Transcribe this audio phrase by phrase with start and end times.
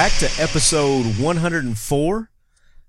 [0.00, 2.30] back to episode 104.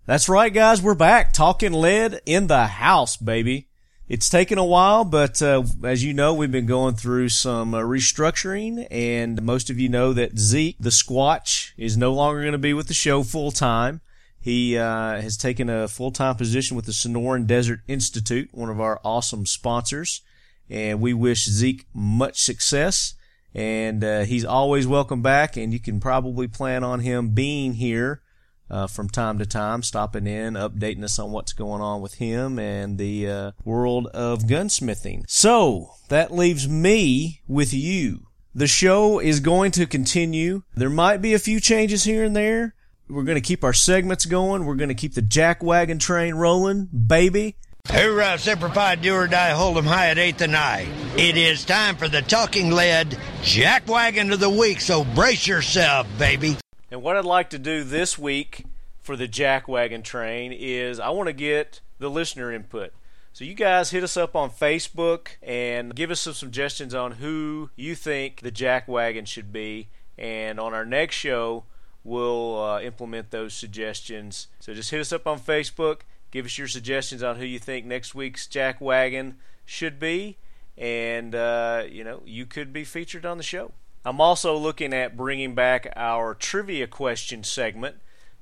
[0.06, 3.68] That's right, guys, we're back talking lead in the house, baby.
[4.08, 7.82] It's taken a while, but uh, as you know, we've been going through some uh,
[7.82, 12.58] restructuring, and most of you know that Zeke, the Squatch, is no longer going to
[12.58, 14.00] be with the show full time.
[14.40, 18.80] He uh, has taken a full time position with the Sonoran Desert Institute, one of
[18.80, 20.22] our awesome sponsors,
[20.70, 23.16] and we wish Zeke much success.
[23.54, 28.22] And uh, he's always welcome back, and you can probably plan on him being here
[28.70, 32.58] uh, from time to time, stopping in, updating us on what's going on with him
[32.58, 35.24] and the uh, world of gunsmithing.
[35.28, 38.28] So that leaves me with you.
[38.56, 40.64] The show is going to continue.
[40.76, 42.76] There might be a few changes here and there.
[43.10, 44.66] We're going to keep our segments going.
[44.66, 47.58] We're going to keep the jack wagon train rolling, baby.
[47.90, 50.88] Hoorah, Semper Fi, do or die, hold 'em high at eighth and I.
[51.18, 56.08] It is time for the talking lead jack wagon of the week, so brace yourself,
[56.18, 56.58] baby.
[56.90, 58.66] And what I'd like to do this week
[59.02, 62.94] for the jackwagon train is I want to get the listener input.
[63.34, 67.70] So you guys hit us up on Facebook and give us some suggestions on who
[67.76, 69.88] you think the jackwagon should be.
[70.18, 71.64] And on our next show,
[72.04, 74.48] we'll uh, implement those suggestions.
[74.60, 76.02] So just hit us up on Facebook,
[76.32, 80.38] give us your suggestions on who you think next week's jackwagon should be,
[80.78, 83.72] and uh, you know you could be featured on the show.
[84.04, 87.98] I'm also looking at bringing back our trivia question segment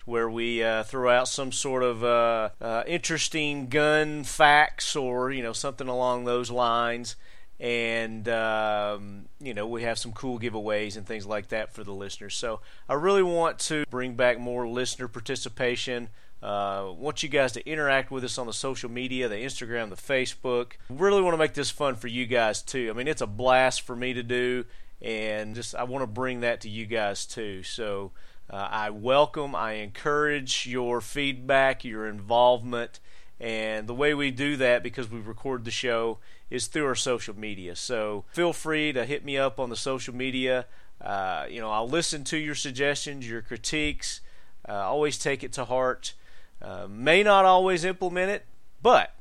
[0.05, 5.43] where we uh, throw out some sort of uh, uh, interesting gun facts or you
[5.43, 7.15] know something along those lines
[7.59, 11.91] and um, you know we have some cool giveaways and things like that for the
[11.91, 16.09] listeners so i really want to bring back more listener participation
[16.41, 19.95] uh, want you guys to interact with us on the social media, the Instagram, the
[19.95, 20.73] Facebook.
[20.89, 22.89] Really want to make this fun for you guys too.
[22.89, 24.65] I mean, it's a blast for me to do,
[25.01, 27.63] and just I want to bring that to you guys too.
[27.63, 28.11] So
[28.49, 32.99] uh, I welcome, I encourage your feedback, your involvement,
[33.39, 36.19] and the way we do that because we record the show
[36.49, 37.75] is through our social media.
[37.75, 40.65] So feel free to hit me up on the social media.
[40.99, 44.21] Uh, you know, I'll listen to your suggestions, your critiques.
[44.67, 46.13] Uh, always take it to heart.
[46.61, 48.45] Uh, may not always implement it,
[48.81, 49.13] but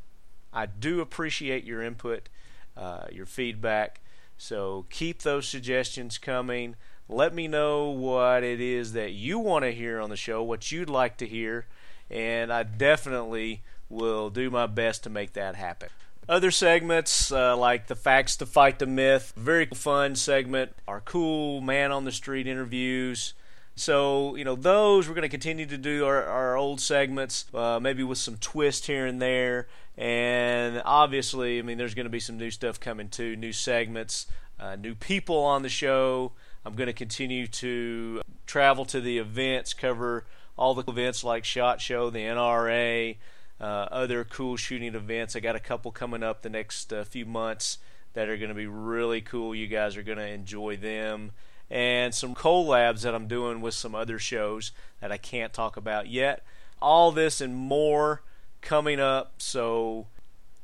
[0.53, 2.28] I do appreciate your input,
[2.76, 4.00] uh, your feedback.
[4.37, 6.76] So keep those suggestions coming.
[7.09, 10.71] Let me know what it is that you want to hear on the show, what
[10.71, 11.66] you'd like to hear,
[12.10, 15.88] and I definitely will do my best to make that happen.
[16.28, 20.72] Other segments uh, like the facts to fight the myth, very fun segment.
[20.87, 23.32] Our cool man on the street interviews.
[23.78, 27.78] So you know those we're going to continue to do our, our old segments, uh,
[27.81, 29.69] maybe with some twist here and there.
[29.97, 34.27] And obviously, I mean, there's going to be some new stuff coming too, new segments,
[34.59, 36.33] uh, new people on the show.
[36.65, 40.25] I'm going to continue to travel to the events, cover
[40.56, 43.17] all the events like SHOT Show, the NRA,
[43.61, 45.37] uh, other cool shooting events.
[45.37, 47.78] I got a couple coming up the next uh, few months
[48.15, 49.55] that are going to be really cool.
[49.55, 51.31] You guys are going to enjoy them.
[51.71, 56.09] And some collabs that I'm doing with some other shows that I can't talk about
[56.09, 56.43] yet.
[56.81, 58.23] All this and more
[58.61, 59.34] coming up.
[59.39, 60.06] So,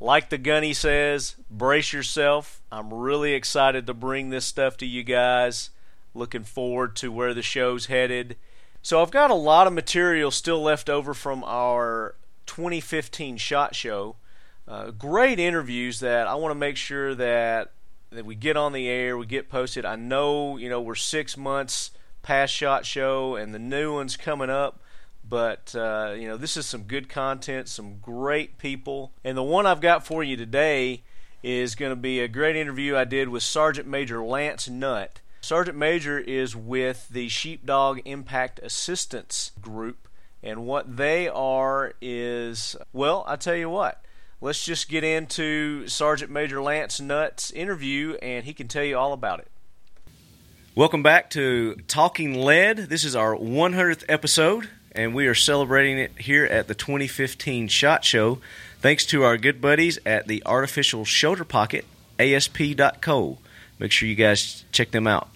[0.01, 2.63] like the gunny says, brace yourself.
[2.73, 5.71] I'm really excited to bring this stuff to you guys.
[6.15, 8.37] Looking forward to where the show's headed.
[8.85, 14.17] So I've got a lot of material still left over from our 2015 shot show.
[14.69, 17.73] Uh, great interviews that I want to make sure that
[18.15, 19.85] that we get on the air, we get posted.
[19.85, 21.91] I know you know we're six months
[22.23, 24.81] past shot show, and the new one's coming up.
[25.27, 29.67] But uh, you know this is some good content, some great people, and the one
[29.67, 31.03] I've got for you today
[31.43, 35.21] is going to be a great interview I did with Sergeant Major Lance Nutt.
[35.43, 40.09] Sergeant Major is with the Sheepdog Impact Assistance Group,
[40.43, 44.04] and what they are is, well, I tell you what,
[44.45, 49.15] let's just get into Sergeant Major Lance Nutt's interview, and he can tell you all
[49.15, 49.51] about it.
[50.75, 52.77] Welcome back to Talking Lead.
[52.77, 58.05] This is our 100th episode, and we are celebrating it here at the 2015 SHOT
[58.05, 58.39] Show,
[58.81, 61.87] thanks to our good buddies at the Artificial Shoulder Pocket,
[62.19, 63.39] ASP.co.
[63.79, 65.31] Make sure you guys check them out.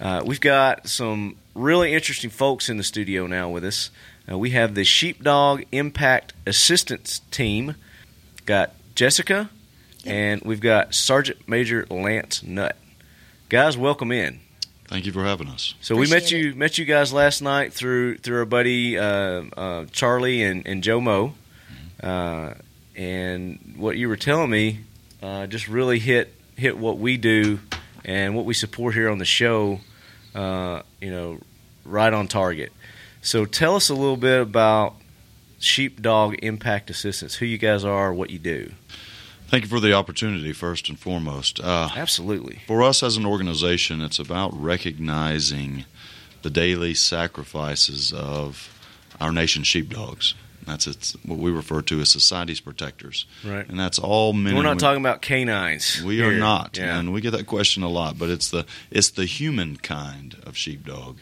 [0.00, 3.90] Uh, we've got some really interesting folks in the studio now with us.
[4.30, 7.74] Uh, we have the Sheepdog Impact Assistance Team.
[8.46, 9.50] Got Jessica,
[10.04, 12.76] and we've got Sergeant Major Lance Nutt.
[13.48, 14.40] Guys, welcome in.
[14.88, 15.74] Thank you for having us.
[15.80, 19.44] So we met Appreciate you met you guys last night through through our buddy uh,
[19.56, 21.34] uh, Charlie and, and Joe Mo,
[22.02, 22.54] uh,
[22.96, 24.80] and what you were telling me
[25.22, 27.60] uh, just really hit hit what we do
[28.04, 29.80] and what we support here on the show.
[30.34, 31.38] Uh, you know,
[31.84, 32.72] right on target.
[33.22, 34.94] So tell us a little bit about
[35.60, 38.72] Sheepdog Impact Assistance, who you guys are, what you do.
[39.48, 41.60] Thank you for the opportunity, first and foremost.
[41.60, 42.60] Uh, Absolutely.
[42.66, 45.84] For us as an organization, it's about recognizing
[46.42, 48.74] the daily sacrifices of
[49.20, 50.34] our nation's sheepdogs.
[50.66, 53.68] That's it's what we refer to as society's protectors, right?
[53.68, 54.54] And that's all men.
[54.54, 56.02] We're not talking about canines.
[56.02, 56.28] We here.
[56.28, 56.98] are not, yeah.
[56.98, 58.18] and we get that question a lot.
[58.18, 61.18] But it's the it's the human kind of sheepdog.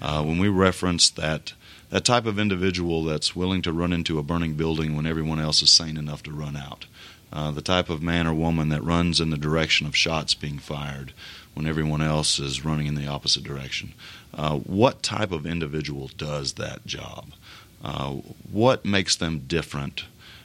[0.00, 1.52] Uh, when we reference that
[1.90, 5.62] that type of individual that's willing to run into a burning building when everyone else
[5.62, 6.86] is sane enough to run out,
[7.32, 10.58] uh, the type of man or woman that runs in the direction of shots being
[10.58, 11.12] fired
[11.54, 13.94] when everyone else is running in the opposite direction.
[14.34, 17.32] Uh, what type of individual does that job?
[17.82, 18.14] Uh,
[18.50, 20.04] what makes them different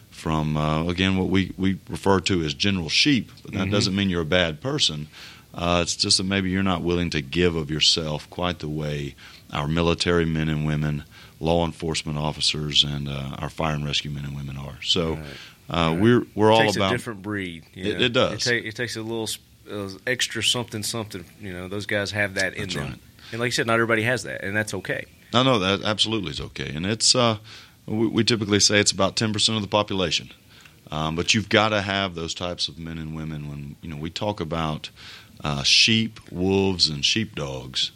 [0.09, 3.31] from, uh, again, what we, we refer to as general sheep?
[3.43, 3.71] But that mm-hmm.
[3.71, 5.07] doesn't mean you're a bad person.
[5.53, 9.15] Uh, it's just that maybe you're not willing to give of yourself quite the way
[9.51, 11.03] our military men and women,
[11.41, 14.81] law enforcement officers, and uh, our fire and rescue men and women are.
[14.81, 15.19] So right.
[15.69, 15.99] Uh, right.
[15.99, 17.65] we're we're all about a different breed.
[17.73, 18.45] It, it, does.
[18.47, 19.27] It, ta- it, takes a little
[19.69, 21.25] uh, extra something something.
[21.41, 22.89] You know, those guys have that in that's them.
[22.89, 22.99] Right.
[23.31, 25.05] And like you said, not everybody has that, and that's okay.
[25.33, 27.37] No, no, that absolutely is okay, and it's uh,
[27.85, 30.31] we, we, typically say it's about ten percent of the population.
[30.91, 33.95] Um, but you've got to have those types of men and women when you know
[33.95, 34.89] we talk about
[35.41, 37.91] uh, sheep, wolves, and sheepdogs.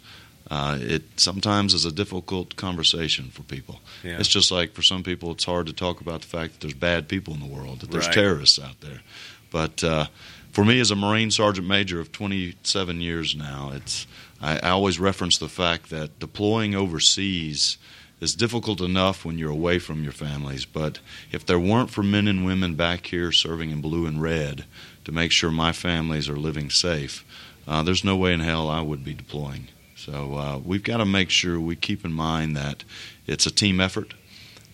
[0.50, 3.80] Uh, it sometimes is a difficult conversation for people.
[4.04, 4.18] Yeah.
[4.18, 6.74] It's just like for some people, it's hard to talk about the fact that there's
[6.74, 8.14] bad people in the world, that there's right.
[8.14, 9.02] terrorists out there.
[9.50, 10.06] But uh,
[10.52, 14.06] for me, as a Marine Sergeant Major of 27 years now, it's
[14.40, 17.78] I, I always reference the fact that deploying overseas
[18.20, 20.64] is difficult enough when you're away from your families.
[20.64, 21.00] But
[21.32, 24.64] if there weren't for men and women back here serving in blue and red
[25.04, 27.24] to make sure my families are living safe,
[27.68, 29.68] uh, there's no way in hell I would be deploying.
[30.06, 32.84] So uh, we've got to make sure we keep in mind that
[33.26, 34.14] it's a team effort,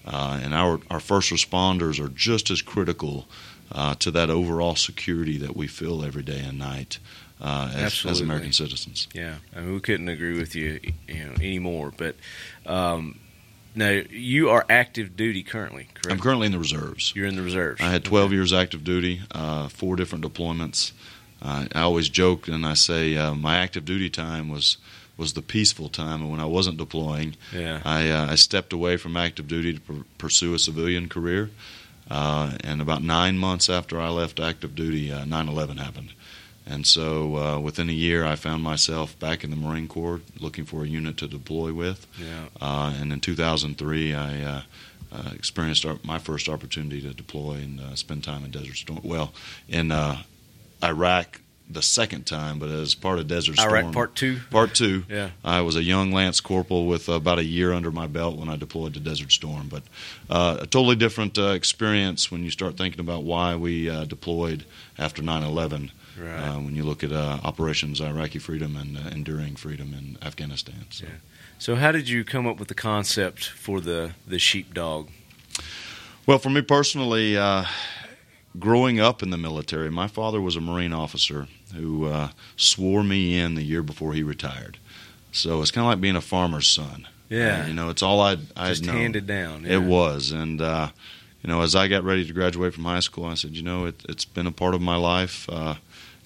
[0.06, 3.26] uh, and our our first responders are just as critical
[3.70, 6.98] uh, to that overall security that we feel every day and night
[7.40, 9.08] uh, as, as, American citizens.
[9.14, 11.94] Yeah, I mean, we couldn't agree with you, you know, anymore.
[11.96, 12.16] But
[12.66, 13.18] um,
[13.74, 16.10] now you are active duty currently, correct?
[16.10, 17.14] I'm currently in the reserves.
[17.16, 17.80] You're in the reserves.
[17.80, 18.34] I had 12 okay.
[18.34, 20.92] years active duty, uh, four different deployments.
[21.44, 24.76] I always joke and I say uh, my active duty time was
[25.22, 27.80] was the peaceful time, and when I wasn't deploying, yeah.
[27.84, 31.50] I, uh, I stepped away from active duty to pr- pursue a civilian career.
[32.10, 36.12] Uh, and about nine months after I left active duty, 9 uh, 11 happened.
[36.66, 40.64] And so uh, within a year, I found myself back in the Marine Corps looking
[40.64, 42.06] for a unit to deploy with.
[42.18, 42.46] Yeah.
[42.60, 44.62] Uh, and in 2003, I uh,
[45.12, 49.00] uh, experienced our, my first opportunity to deploy and uh, spend time in Desert Storm.
[49.04, 49.32] Well,
[49.68, 50.22] in uh,
[50.82, 51.40] Iraq
[51.74, 53.74] the second time, but as part of Desert Storm.
[53.74, 54.40] Iraq Part Two.
[54.50, 55.04] Part Two.
[55.08, 55.30] Yeah.
[55.44, 58.56] I was a young lance corporal with about a year under my belt when I
[58.56, 59.82] deployed to Desert Storm, but
[60.30, 64.64] uh, a totally different uh, experience when you start thinking about why we uh, deployed
[64.98, 65.90] after 9/11.
[66.18, 66.30] Right.
[66.30, 70.84] Uh, when you look at uh, operations Iraqi freedom and uh, enduring freedom in Afghanistan.
[70.90, 71.06] So.
[71.06, 71.12] Yeah.
[71.58, 75.08] So how did you come up with the concept for the the sheepdog?
[76.26, 77.36] Well, for me personally,
[78.58, 83.38] growing up in the military, my father was a Marine officer who uh, swore me
[83.38, 84.78] in the year before he retired.
[85.32, 87.08] So it's kind of like being a farmer's son.
[87.28, 88.96] Yeah, uh, you know, it's all I'd I'd just known.
[88.96, 89.64] handed down.
[89.64, 89.76] Yeah.
[89.76, 90.90] It was, and uh,
[91.42, 93.86] you know, as I got ready to graduate from high school, I said, you know,
[93.86, 95.48] it, has been a part of my life.
[95.48, 95.76] Uh,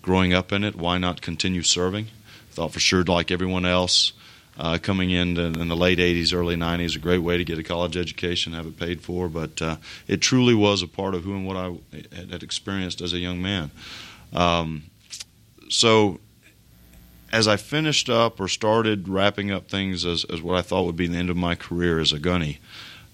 [0.02, 2.08] growing up in it, why not continue serving?
[2.50, 4.12] Thought for sure, like everyone else,
[4.58, 7.62] uh, coming in in the late 80s, early 90s, a great way to get a
[7.62, 9.28] college education, have it paid for.
[9.28, 11.74] But uh, it truly was a part of who and what I
[12.14, 13.70] had experienced as a young man.
[14.32, 14.84] Um,
[15.68, 16.20] so
[17.32, 20.96] as I finished up or started wrapping up things as, as what I thought would
[20.96, 22.58] be the end of my career as a gunny,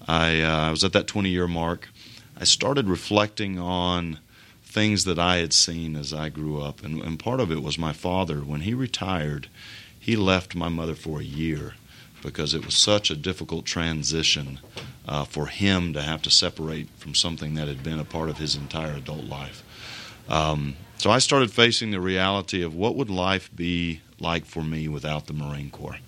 [0.06, 1.88] I, uh, I was at that 20 year mark.
[2.36, 4.18] I started reflecting on
[4.64, 6.82] things that I had seen as I grew up.
[6.82, 8.40] And, and part of it was my father.
[8.40, 9.48] When he retired,
[10.02, 11.74] he left my mother for a year
[12.24, 14.58] because it was such a difficult transition
[15.06, 18.38] uh, for him to have to separate from something that had been a part of
[18.38, 19.62] his entire adult life.
[20.28, 24.88] Um, so I started facing the reality of what would life be like for me
[24.88, 25.98] without the Marine Corps.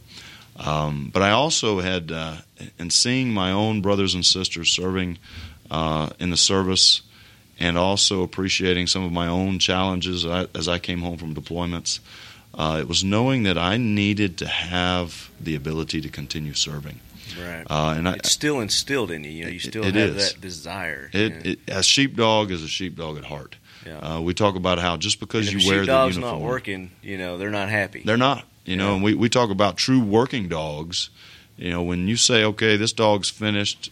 [0.57, 2.39] Um, but I also had, uh,
[2.79, 5.19] in seeing my own brothers and sisters serving
[5.71, 7.03] uh, in the service,
[7.61, 12.01] and also appreciating some of my own challenges as I came home from deployments,
[12.57, 17.01] uh, it was knowing that I needed to have the ability to continue serving.
[17.41, 17.65] Right.
[17.69, 19.31] Uh, and I, it's still instilled in you.
[19.31, 20.33] You know, you still have is.
[20.33, 21.11] that desire.
[21.13, 23.57] It, it, a sheepdog is a sheepdog at heart.
[23.85, 23.99] Yeah.
[23.99, 27.19] Uh, we talk about how just because you wear the dog's uniform, not working, you
[27.19, 28.03] know, they're not happy.
[28.05, 28.45] They're not.
[28.65, 31.11] You know, and we, we talk about true working dogs.
[31.59, 33.91] You know, when you say, okay, this dog's finished,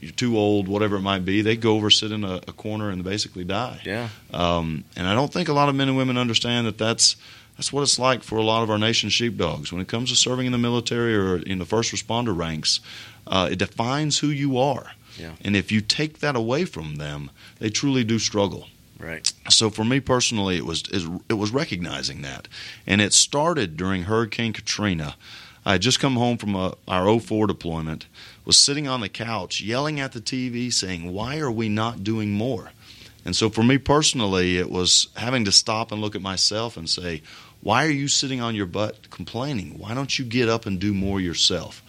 [0.00, 2.90] you're too old, whatever it might be, they go over, sit in a, a corner,
[2.90, 3.80] and basically die.
[3.84, 4.08] Yeah.
[4.34, 7.14] Um, and I don't think a lot of men and women understand that that's
[7.60, 9.70] that's what it's like for a lot of our nation's sheepdogs.
[9.70, 12.80] When it comes to serving in the military or in the first responder ranks,
[13.26, 14.92] uh, it defines who you are.
[15.18, 15.32] Yeah.
[15.44, 18.68] And if you take that away from them, they truly do struggle.
[18.98, 19.30] Right.
[19.50, 20.84] So for me personally, it was
[21.28, 22.48] it was recognizing that,
[22.86, 25.16] and it started during Hurricane Katrina.
[25.66, 28.06] I had just come home from a, our 04 deployment,
[28.46, 32.30] was sitting on the couch yelling at the TV, saying, "Why are we not doing
[32.30, 32.72] more?"
[33.24, 36.88] And so for me personally, it was having to stop and look at myself and
[36.88, 37.22] say,
[37.62, 39.78] "Why are you sitting on your butt complaining?
[39.78, 41.82] Why don't you get up and do more yourself?"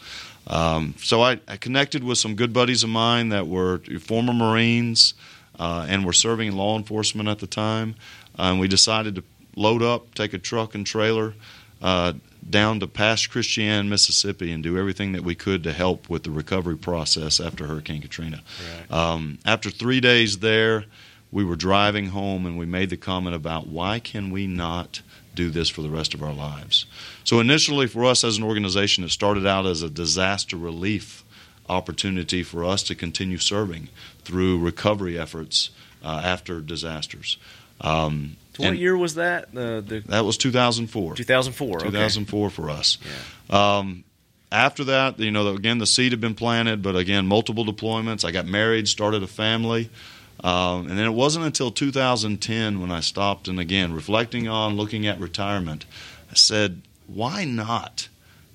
[0.47, 5.13] Um, so I, I connected with some good buddies of mine that were former Marines
[5.59, 7.95] uh, and were serving in law enforcement at the time.
[8.37, 9.23] And we decided to
[9.55, 11.35] load up, take a truck and trailer
[11.81, 12.13] uh,
[12.49, 16.31] down to Pass Christian, Mississippi, and do everything that we could to help with the
[16.31, 18.41] recovery process after Hurricane Katrina.
[18.89, 18.91] Right.
[18.91, 20.85] Um, after three days there,
[21.31, 25.01] we were driving home and we made the comment about why can we not
[25.35, 26.85] do this for the rest of our lives?
[27.23, 31.23] So initially, for us as an organization, it started out as a disaster relief
[31.69, 33.89] opportunity for us to continue serving
[34.23, 35.69] through recovery efforts
[36.03, 37.38] uh, after disasters.
[37.79, 39.53] Um, what year was that?
[39.53, 41.15] The the that was 2004.
[41.15, 41.77] 2004.
[41.77, 41.85] okay.
[41.85, 42.97] 2004 for us.
[43.50, 44.03] Um,
[44.51, 48.25] after that, you know, again, the seed had been planted, but again, multiple deployments.
[48.25, 49.89] I got married, started a family.
[50.43, 55.05] Um, and then it wasn't until 2010 when I stopped and again, reflecting on looking
[55.05, 55.86] at retirement,
[56.31, 58.07] I said, why not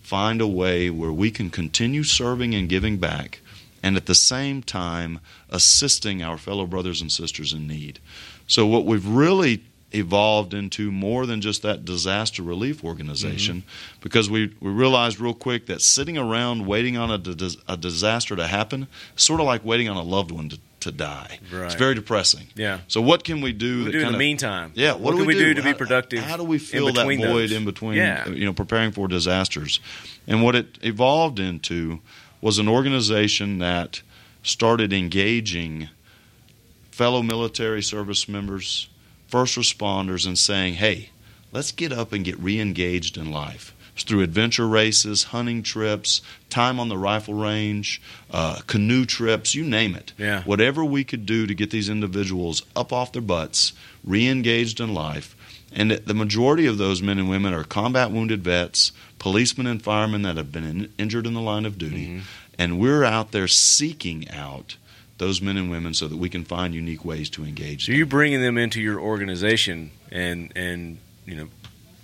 [0.02, 3.40] find a way where we can continue serving and giving back
[3.82, 8.00] and at the same time assisting our fellow brothers and sisters in need?
[8.48, 9.62] So, what we've really
[9.92, 13.62] evolved into more than just that disaster relief organization
[14.00, 18.46] because we, we realized real quick that sitting around waiting on a, a disaster to
[18.46, 21.38] happen sort of like waiting on a loved one to, to die.
[21.52, 21.66] Right.
[21.66, 22.46] It's very depressing.
[22.54, 22.78] Yeah.
[22.88, 24.72] So what can we do What that do in the of meantime?
[24.74, 26.20] yeah, what, can do we do, to How- be productive?
[26.24, 27.52] How do we fill that void those?
[27.52, 28.24] in between, Yeah.
[28.26, 29.80] Uh, you know, preparing for disasters?
[30.26, 32.00] And what it evolved into
[32.40, 34.02] was an organization that
[34.42, 35.88] started engaging
[36.90, 38.88] fellow military service members,
[39.28, 41.10] first responders, and saying, "Hey,
[41.52, 46.88] let's get up and get re-engaged in life." Through adventure races, hunting trips, time on
[46.88, 48.00] the rifle range,
[48.30, 50.42] uh, canoe trips, you name it Yeah.
[50.42, 53.72] whatever we could do to get these individuals up off their butts,
[54.04, 55.34] re-engaged in life.
[55.72, 60.22] And the majority of those men and women are combat wounded vets, policemen and firemen
[60.22, 62.06] that have been in, injured in the line of duty.
[62.06, 62.20] Mhm.
[62.58, 64.76] And we're out there seeking out
[65.18, 67.96] those men and women so that we can find unique ways to engage So them.
[67.96, 71.48] you're bringing them into your organization and and you know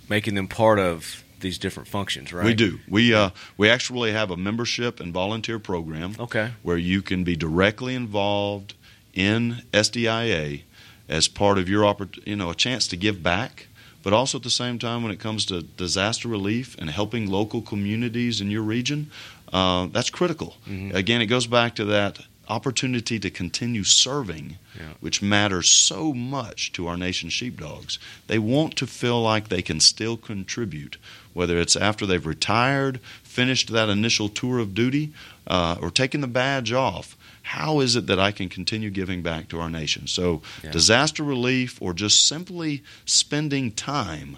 [0.09, 2.45] making them part of these different functions, right?
[2.45, 2.79] We do.
[2.87, 6.51] We uh, we actually have a membership and volunteer program Okay.
[6.63, 8.73] where you can be directly involved
[9.13, 10.63] in SDIA
[11.07, 13.67] as part of your oppor- you know a chance to give back,
[14.01, 17.61] but also at the same time when it comes to disaster relief and helping local
[17.61, 19.11] communities in your region,
[19.51, 20.57] uh, that's critical.
[20.67, 20.93] Mhm.
[20.95, 22.19] Again, it goes back to that
[22.49, 24.93] opportunity to continue serving, Yeah.
[24.99, 27.99] which matters so much to our nation's sheepdogs.
[28.27, 30.97] They want to feel like they can still contribute,
[31.33, 35.11] whether it's after they've retired, finished that initial tour of duty,
[35.47, 37.17] uh, or taken the badge off.
[37.43, 40.07] How is it that I can continue giving back to our nation?
[40.07, 40.71] So, Yeah.
[40.71, 44.37] disaster relief or just simply spending time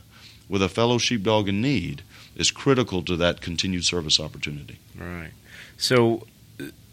[0.50, 2.02] with a fellow sheepdog in need
[2.36, 4.78] is critical to that continued service opportunity.
[4.98, 5.32] Right.
[5.78, 6.26] So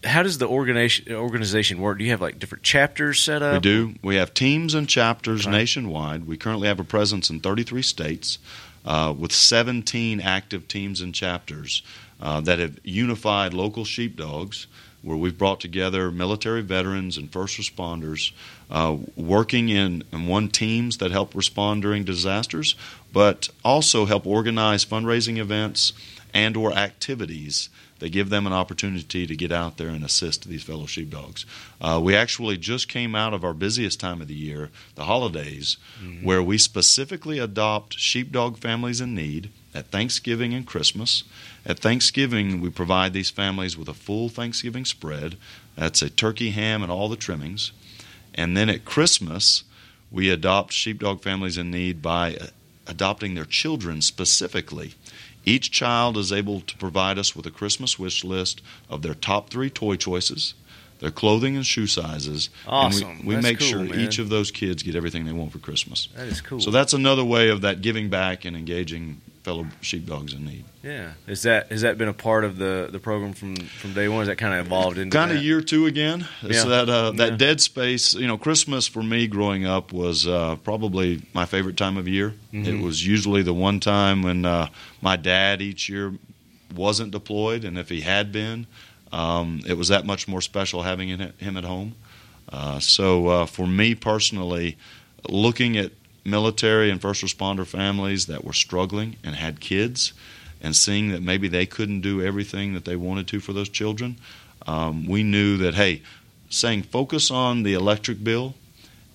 [0.05, 1.99] how does the organization organization work?
[1.99, 3.55] Do you have like different chapters set up?
[3.55, 3.95] We do.
[4.03, 5.51] We have teams and chapters Okay.
[5.57, 6.27] nationwide.
[6.27, 8.39] We currently have a presence in 33 states
[8.85, 11.83] uh, with 17 active teams and chapters
[12.21, 14.67] uh, that have unified local sheepdogs,
[15.03, 18.33] where we've brought together military veterans and first responders
[18.71, 22.77] uh, working in, in one teams that help respond during disasters,
[23.13, 25.93] but also help organize fundraising events
[26.33, 27.69] and or activities
[28.03, 31.47] that give them an opportunity to get out there and assist these fellow sheepdogs.
[31.81, 35.77] Uh, we actually just came out of our busiest time of the year, the holidays,
[36.25, 41.23] where we specifically adopt sheepdog families in need at Thanksgiving and Christmas.
[41.65, 45.37] At Thanksgiving, we provide these families with a full Thanksgiving spread.
[45.77, 47.71] That's a turkey ham and all the trimmings.
[48.35, 49.63] And then at Christmas,
[50.11, 52.47] we adopt sheepdog families in need by uh,
[52.89, 54.95] adopting their children specifically.
[55.45, 59.51] Each child is able to provide us with a Christmas wish list of their top
[59.51, 60.55] three toy choices,
[61.01, 63.09] their clothing and shoe sizes, Awesome.
[63.11, 63.99] and we, we make cool, sure man.
[64.01, 66.09] each of those kids get everything they want for Christmas.
[66.15, 66.61] That is cool.
[66.61, 70.65] So that's another way of that giving back and engaging fellow sheepdogs in need.
[70.85, 74.09] Yeah, is that has that been a part of the the program from from day
[74.09, 74.21] one?
[74.21, 76.27] Has that kind of evolved into kind of year two again?
[76.43, 76.65] Yeah.
[76.65, 77.37] that uh, that Yeah.
[77.37, 78.15] dead space.
[78.15, 82.35] You know, Christmas for me growing up was uh, probably my favorite time of year.
[82.53, 82.67] Mhm.
[82.67, 84.69] It was usually the one time when uh,
[85.01, 86.15] my dad each year
[86.75, 88.67] wasn't deployed, and if he had been,
[89.13, 91.95] um, it was that much more special having him him at home.
[92.49, 94.77] Uh, so uh, for me personally,
[95.29, 95.93] looking at
[96.25, 100.13] military and first responder families that were struggling and had kids,
[100.61, 104.17] and seeing that maybe they couldn't do everything that they wanted to for those children,
[104.67, 106.03] um, we knew that hey,
[106.49, 108.55] saying focus on the electric bill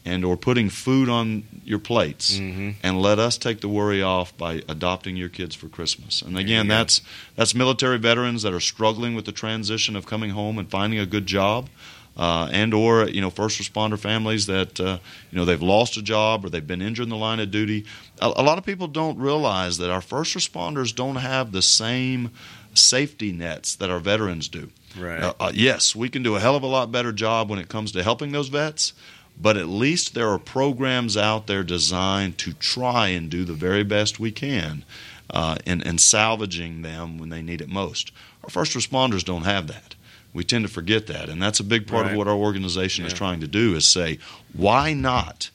[0.03, 2.75] and or putting food on your plates Mhm.
[2.81, 6.21] and let us take the worry off by adopting your kids for Christmas.
[6.21, 7.01] And again, that's
[7.35, 11.05] that's military veterans that are struggling with the transition of coming home and finding a
[11.05, 11.69] good job.
[12.17, 14.97] Uh, and or you know first responder families that uh,
[15.31, 17.85] you know they've lost a job or they've been injured in the line of duty.
[18.19, 22.31] A, a lot of people don't realize that our first responders don't have the same
[22.73, 24.69] safety nets that our veterans do.
[24.97, 25.21] right.
[25.21, 27.69] Uh, uh, yes, we can do a hell of a lot better job when it
[27.69, 28.93] comes to helping those vets,
[29.39, 33.83] but at least there are programs out there designed to try and do the very
[33.83, 34.83] best we can
[35.29, 38.11] uh, in, in salvaging them when they need it most.
[38.43, 39.95] Our first responders don't have that.
[40.37, 42.11] We tend to forget that, and that's a big part Right.
[42.11, 44.19] of what our organization is trying to do is say,
[44.53, 45.49] why not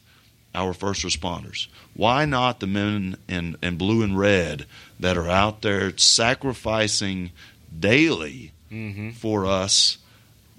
[0.56, 1.68] our first responders?
[1.94, 4.66] Why not the men in, in blue and red
[4.98, 7.30] that are out there sacrificing
[7.78, 9.10] daily mm-hmm.
[9.10, 9.98] for us,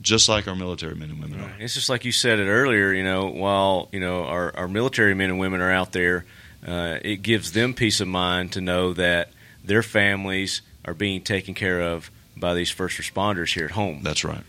[0.01, 1.51] just like our military men and women are.
[1.59, 2.93] It's just like you said it earlier.
[2.93, 6.23] You know, while you know our, our military men and women are out there,
[6.65, 9.31] uh, it gives them peace of mind to know that
[9.65, 14.01] their families are being taken care of by these first responders here at home.
[14.03, 14.43] That's right.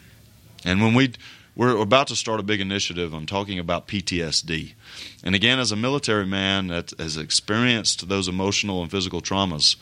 [0.64, 1.12] And when we
[1.56, 4.74] we're about to start a big initiative on talking about PTSD,
[5.22, 9.76] and again, as a military man that has experienced those emotional and physical traumas,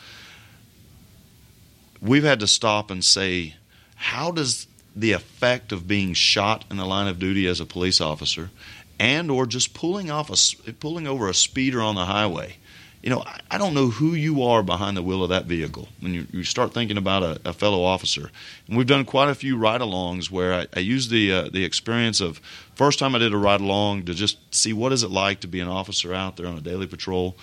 [2.02, 3.54] we've had to stop and say,
[3.94, 8.00] how does the effect of being shot in the line of duty as a police
[8.00, 8.50] officer,
[8.98, 12.56] and or just pulling off a pulling over a speeder on the highway,
[13.02, 16.14] you know, I- don't know who you are behind the wheel of that vehicle when
[16.14, 18.30] you, you start thinking about a, a fellow officer.
[18.66, 22.20] And we've done quite a few ride-alongs where I, I used the uh, the experience
[22.20, 22.40] of
[22.74, 25.60] first time I did a ride-along to just see what is it like to be
[25.60, 27.36] an officer out there on a daily patrol.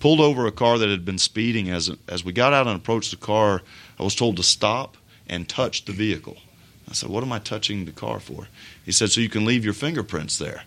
[0.00, 1.70] Pulled over a car that had been speeding.
[1.70, 3.62] As as we got out and approached the car,
[3.98, 4.96] I was told to stop
[5.28, 6.36] and touch the vehicle.
[6.90, 8.48] I said, "What am I touching the car for?"
[8.84, 10.64] He said, "So you can leave your fingerprints there.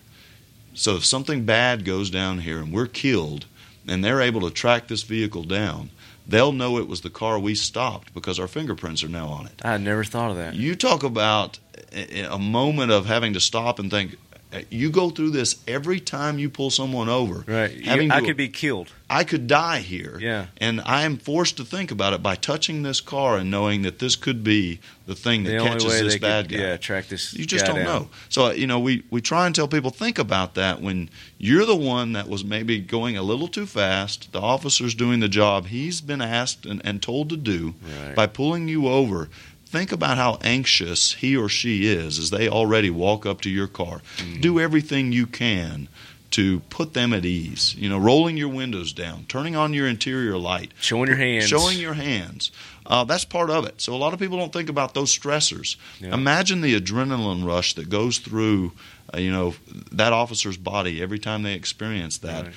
[0.74, 3.46] So if something bad goes down here and we're killed."
[3.88, 5.90] And they're able to track this vehicle down,
[6.26, 9.60] they'll know it was the car we stopped because our fingerprints are now on it.
[9.64, 10.54] I never thought of that.
[10.54, 11.58] You talk about
[11.92, 14.16] a moment of having to stop and think.
[14.50, 17.44] Uh, you go through this every time you pull someone over.
[17.46, 17.70] Right.
[17.70, 18.88] You- I to- could be killed.
[19.10, 20.18] I could die here.
[20.20, 20.46] Yeah.
[20.58, 23.98] And I am forced to think about it by touching this car and knowing that
[23.98, 26.62] this could be the thing that The catches this bad could, guy.
[26.64, 27.32] yeah, track this.
[27.34, 27.84] You just don't down.
[27.84, 28.08] know.
[28.30, 31.08] So you know, we we try and tell people think about that when
[31.38, 34.32] you're the one that was maybe going a little too fast.
[34.32, 37.74] The officer's doing the job he's been asked and, and told to do
[38.06, 38.14] Right.
[38.14, 39.28] by pulling you over.
[39.70, 43.66] Think about how anxious he or she is as they already walk up to your
[43.66, 44.00] car.
[44.16, 44.40] Mm.
[44.40, 45.88] Do everything you can
[46.30, 47.74] to put them at ease.
[47.74, 51.48] You know, rolling your windows down, turning on your interior light, Showing your hands.
[51.48, 52.50] showing your hands.
[52.86, 53.82] Uh, that's part of it.
[53.82, 55.76] So a lot of people don't think about those stressors.
[56.00, 56.14] Yeah.
[56.14, 58.72] Imagine the adrenaline rush that goes through,
[59.14, 59.54] uh, you know,
[59.92, 62.44] that officer's body every time they experience that.
[62.46, 62.54] Right.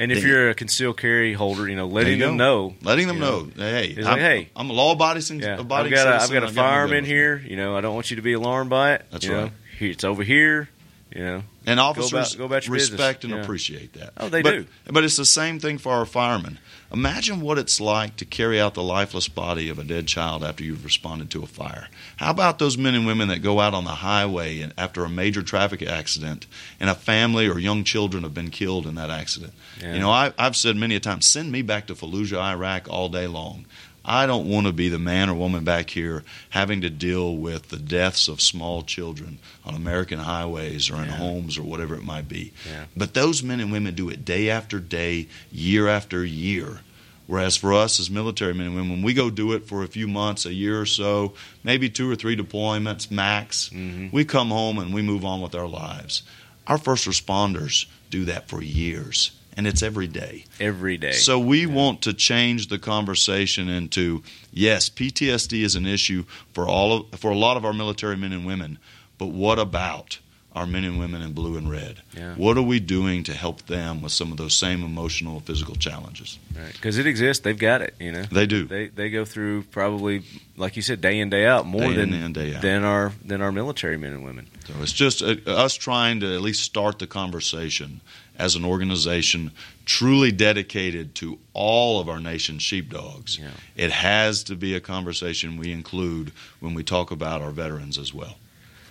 [0.00, 2.74] And if you're a concealed carry holder, you know, letting you them know.
[2.80, 4.48] Letting them you know, hey, I'm, like, hey.
[4.56, 7.04] I'm a Yeah, I've abiding got a, I've got a I've got my firearm in
[7.04, 7.36] here.
[7.36, 9.04] You know, I don't want you to be alarmed by it.
[9.10, 9.52] That's you right.
[9.78, 10.70] Here, it's over here.
[11.14, 11.42] You know.
[11.66, 12.92] And officers go about your business.
[12.92, 13.42] respect and Yeah.
[13.42, 14.14] appreciate that.
[14.16, 14.66] Oh, they but, do.
[14.90, 16.58] But it's the same thing for our firemen.
[16.92, 20.64] Imagine what it's like to carry out the lifeless body of a dead child after
[20.64, 21.88] you've responded to a fire.
[22.16, 25.08] How about those men and women that go out on the highway and after a
[25.08, 26.46] major traffic accident
[26.80, 29.52] and a family or young children have been killed in that accident?
[29.80, 29.94] Yeah.
[29.94, 33.08] You know, I, I've said many a time, send me back to Fallujah, Iraq all
[33.08, 33.66] day long.
[34.04, 37.68] I don't want to be the man or woman back here having to deal with
[37.68, 41.16] the deaths of small children on American highways or in Yeah.
[41.16, 42.52] homes or whatever it might be.
[42.66, 42.84] Yeah.
[42.96, 46.80] But those men and women do it day after day, year after year.
[47.26, 49.86] Whereas for us as military men and women, when we go do it for a
[49.86, 54.10] few months, a year or so, maybe two or three deployments max, Mhm.
[54.12, 56.22] we come home and we move on with our lives.
[56.66, 60.44] Our first responders do that for years, and it's every day.
[60.58, 61.12] Every day.
[61.12, 66.92] So we want to change the conversation into yes, PTSD is an issue for all
[67.12, 68.78] of, for a lot of our military men and women,
[69.18, 70.18] but what about
[70.52, 72.02] our men and women in blue and red?
[72.16, 72.34] Yeah.
[72.34, 76.40] What are we doing to help them with some of those same emotional, physical challenges?
[76.72, 77.94] Because it exists, they've got it.
[78.00, 78.64] You know, They do.
[78.66, 80.22] They they go through probably,
[80.56, 82.62] like you said, day in day out more Day than day out.
[82.62, 84.48] than our than our military men and women.
[84.66, 88.00] So it's just uh, us trying to at least start the conversation
[88.40, 89.52] as an organization
[89.84, 93.38] truly dedicated to all of our nation's sheepdogs.
[93.38, 93.50] Yeah.
[93.76, 98.14] It has to be a conversation we include when we talk about our veterans as
[98.14, 98.36] well.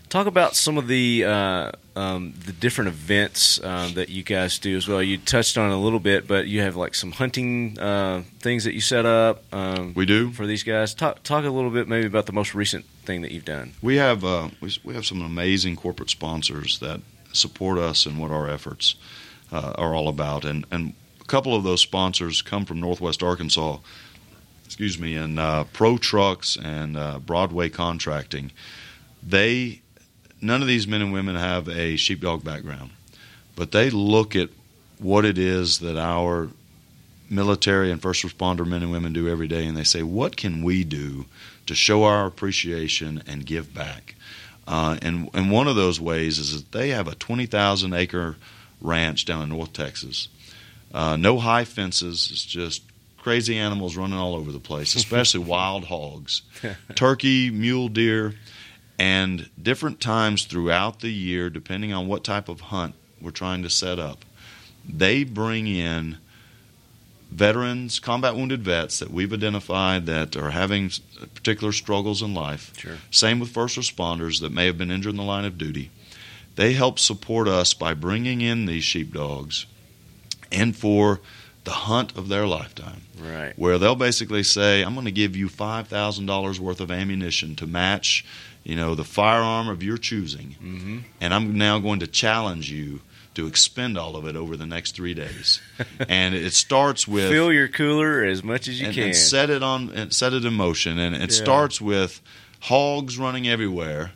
[0.09, 4.75] Talk about some of the uh, um, the different events uh, that you guys do
[4.75, 5.03] as well.
[5.03, 8.63] You touched on it a little bit, but you have like some hunting uh, things
[8.63, 9.43] that you set up.
[9.53, 10.31] Um, We do.
[10.31, 10.95] for these guys.
[10.95, 13.73] Talk talk a little bit maybe about the most recent thing that you've done.
[13.83, 18.31] We have uh, we, we have some amazing corporate sponsors that support us in what
[18.31, 18.95] our efforts
[19.51, 23.77] uh, are all about, and and a couple of those sponsors come from Northwest Arkansas.
[24.65, 28.51] Excuse me, and uh, Pro Trucks and uh, Broadway Contracting.
[29.21, 29.81] They
[30.41, 32.91] none of these men and women have a sheepdog background,
[33.55, 34.49] but they look at
[34.99, 36.49] what it is that our
[37.29, 40.63] military and first responder men and women do every day, and they say, what can
[40.63, 41.25] we do
[41.65, 44.15] to show our appreciation and give back?
[44.67, 48.35] Uh, and and one of those ways is that they have a 20,000 acre
[48.81, 50.27] ranch down in North Texas.
[50.93, 52.29] Uh, no high fences.
[52.31, 52.83] It's just
[53.17, 56.41] crazy animals running all over the place, especially wild hogs,
[56.95, 58.35] turkey, mule deer,
[58.97, 63.69] and different times throughout the year, depending on what type of hunt we're trying to
[63.69, 64.25] set up.
[64.87, 66.17] They bring in
[67.31, 70.89] veterans, combat wounded vets that we've identified that are having
[71.35, 72.77] particular struggles in life.
[72.77, 72.97] Sure.
[73.11, 75.91] Same with first responders that may have been injured in the line of duty.
[76.59, 79.65] They help support us by bringing in these sheepdogs
[80.51, 81.21] and for
[81.63, 83.53] the hunt of their lifetime, Right.
[83.57, 88.25] where they'll basically say, I'm going to give you $5,000 worth of ammunition to match,
[88.65, 90.97] you know, the firearm of your choosing, Mm-hmm.
[91.21, 92.99] and I'm now going to challenge you
[93.35, 95.61] to expend all of it over the next three days.
[96.09, 99.03] and it starts with Fill your cooler as much as you and, can.
[99.05, 100.99] and set it on and set it in motion.
[100.99, 101.43] And it Yeah.
[101.43, 102.19] starts with
[102.63, 104.11] hogs running everywhere,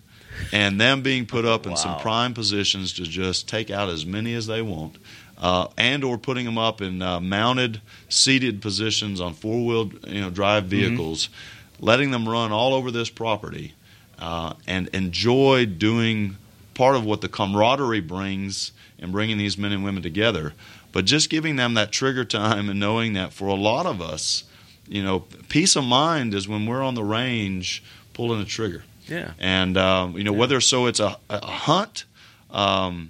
[0.52, 4.34] and them being put up in some prime positions to just take out as many
[4.34, 4.98] as they want,
[5.38, 10.22] uh, and or putting them up in uh, mounted, seated positions on four wheel you
[10.22, 11.30] know drive vehicles,
[11.80, 13.74] letting them run all over this property,
[14.20, 16.38] uh, and enjoy doing
[16.74, 20.54] part of what the camaraderie brings in bringing these men and women together.
[20.92, 24.44] But just giving them that trigger time and knowing that for a lot of us,
[24.88, 28.84] you know, peace of mind is when we're on the range pulling a trigger.
[29.08, 29.32] Yeah.
[29.40, 30.38] And um, you know, Yeah.
[30.40, 32.06] whether so it's a, a hunt,
[32.52, 33.10] um,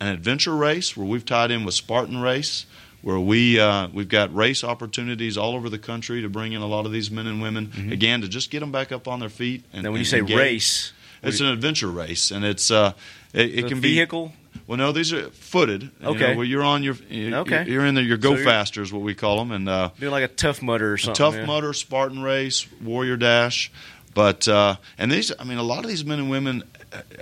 [0.00, 2.66] an adventure race where we've tied in with Spartan Race,
[3.02, 6.66] where we uh, we've got race opportunities all over the country to bring in a
[6.66, 9.28] lot of these men and women again to just get them back up on their
[9.28, 9.64] feet.
[9.72, 12.92] And Now, when you say race, it's an adventure race, and it's uh,
[13.32, 14.32] it, it can be vehicle.
[14.66, 15.82] well, no, these are footed.
[16.00, 16.30] You Okay.
[16.32, 17.64] know, where you're on your, you, Okay.
[17.66, 18.04] you're in there.
[18.04, 20.60] Your go So faster is what we call them, and uh, Doing like a tough
[20.62, 21.16] mudder or something.
[21.16, 21.46] tough yeah.
[21.46, 23.70] mudder, Spartan race, warrior dash.
[24.14, 26.62] But uh, and these, I mean, a lot of these men and women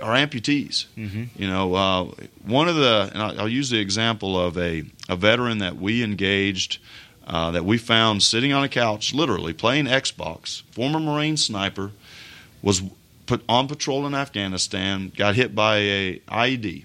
[0.01, 0.85] are amputees.
[0.97, 1.29] Mhm.
[1.37, 2.03] You know, uh,
[2.45, 6.03] one of the, and I'll, I'll use the example of a a veteran that we
[6.03, 6.79] engaged.
[7.27, 10.63] Uh, that we found sitting on a couch, literally playing Xbox.
[10.71, 11.91] Former Marine sniper
[12.63, 12.81] was
[13.27, 15.11] put on patrol in Afghanistan.
[15.15, 16.83] Got hit by a IED.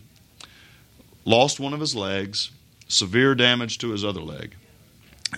[1.25, 2.51] Lost one of his legs.
[2.87, 4.55] Severe damage to his other leg.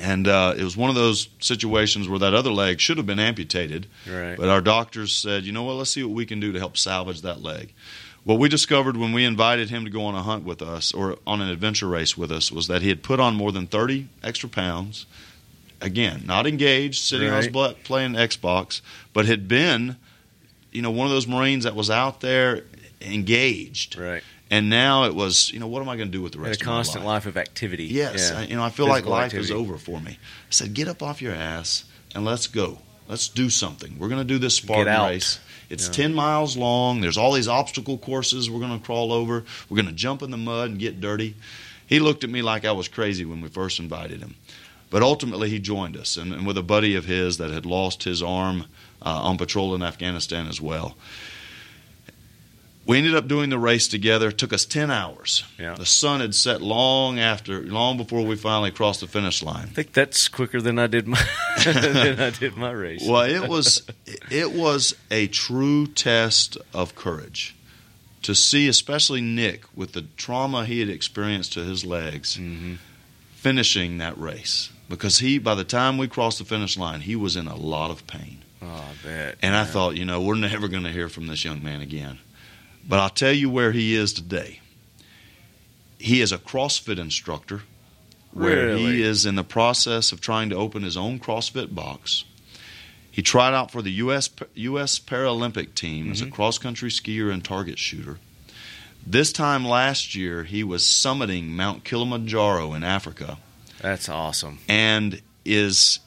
[0.00, 3.18] And uh, it was one of those situations where that other leg should have been
[3.18, 3.86] amputated.
[4.08, 4.36] Right.
[4.36, 6.76] But our doctors said, you know what, let's see what we can do to help
[6.76, 7.72] salvage that leg.
[8.24, 11.18] What we discovered when we invited him to go on a hunt with us or
[11.26, 14.08] on an adventure race with us was that he had put on more than 30
[14.22, 15.06] extra pounds.
[15.80, 18.80] Again, not engaged, sitting on his butt playing Xbox,
[19.12, 19.96] but had been,
[20.72, 22.64] you know, one of those Marines that was out there
[23.00, 23.96] engaged.
[23.96, 24.22] Right.
[24.50, 26.46] And now it was, you know, what am I going to do with the And
[26.46, 26.76] a rest of my life?
[26.76, 27.26] A constant life?
[27.26, 27.84] of activity.
[27.84, 28.38] Yes, Yeah.
[28.40, 29.44] I, you know, I feel like life activity.
[29.46, 30.12] is over for me.
[30.12, 31.84] I said, get up off your ass
[32.14, 32.78] and let's go.
[33.08, 33.98] Let's do something.
[33.98, 35.38] We're going to do this Spartan race.
[35.70, 35.92] It's Yeah.
[36.04, 37.00] 10 miles long.
[37.02, 39.44] There's all these obstacle courses we're going to crawl over.
[39.68, 41.34] We're going to jump in the mud and get dirty.
[41.86, 44.34] He looked at me like I was crazy when we first invited him.
[44.90, 48.04] But ultimately, he joined us, and, and with a buddy of his that had lost
[48.04, 48.64] his arm
[49.02, 50.96] uh, on patrol in Afghanistan as well.
[52.88, 54.30] We ended up doing the race together.
[54.30, 55.44] It took us 10 hours.
[55.58, 55.74] Yeah.
[55.74, 59.64] The sun had set long after, long before we finally crossed the finish line.
[59.64, 61.22] I think that's quicker than I did my
[61.64, 63.06] than I did my race.
[63.06, 63.86] Well, it was
[64.30, 67.54] it was a true test of courage
[68.22, 72.76] to see, especially Nick, with the trauma he had experienced to his legs, hmm
[73.38, 74.70] finishing that race.
[74.88, 77.92] Because he, by the time we crossed the finish line, he was in a lot
[77.92, 78.42] of pain.
[78.60, 79.36] Oh, I bet.
[79.42, 82.18] And I thought, you know, we're never going to hear from this young man again.
[82.86, 84.60] But I'll tell you where he is today.
[85.98, 87.62] He is a CrossFit instructor
[88.32, 88.96] where Really?
[88.96, 92.24] he is in the process of trying to open his own CrossFit box.
[93.10, 94.30] He tried out for the U.S.
[94.54, 94.98] U.S.
[95.00, 96.32] Paralympic team as a Mhm.
[96.32, 98.18] cross country skier and target shooter.
[99.04, 103.38] This time last year, he was summiting Mount Kilimanjaro in Africa
[103.80, 104.58] That's awesome.
[104.68, 105.98] and is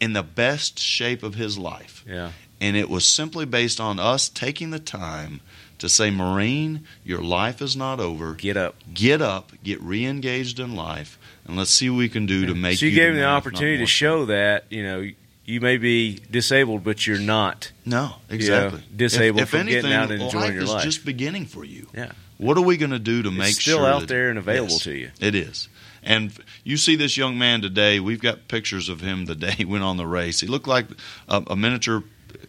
[0.00, 2.04] in the best shape of his life.
[2.06, 2.32] Yeah.
[2.60, 5.40] And it was simply based on us taking the time
[5.78, 8.34] to say, Marine, your life is not over.
[8.34, 8.74] Get up.
[8.92, 12.54] Get up, get re engaged in life, and let's see what we can do to
[12.54, 15.08] make so you, you gave him the opportunity to show that you know
[15.44, 17.70] you may be disabled, but you're not.
[17.84, 18.82] No, exactly.
[18.96, 20.82] disabled if, if from anything, getting out and enjoying life your is life.
[20.84, 21.86] just beginning for you.
[21.94, 22.12] Yeah.
[22.38, 24.38] What are we going to do to make it's still sure out that- there and
[24.38, 25.10] available Yes, to you.
[25.20, 25.68] It is.
[26.02, 26.32] And
[26.64, 28.00] you see this young man today.
[28.00, 30.40] We've got pictures of him the day he went on the race.
[30.40, 30.86] He looked like
[31.28, 32.02] a, a miniature,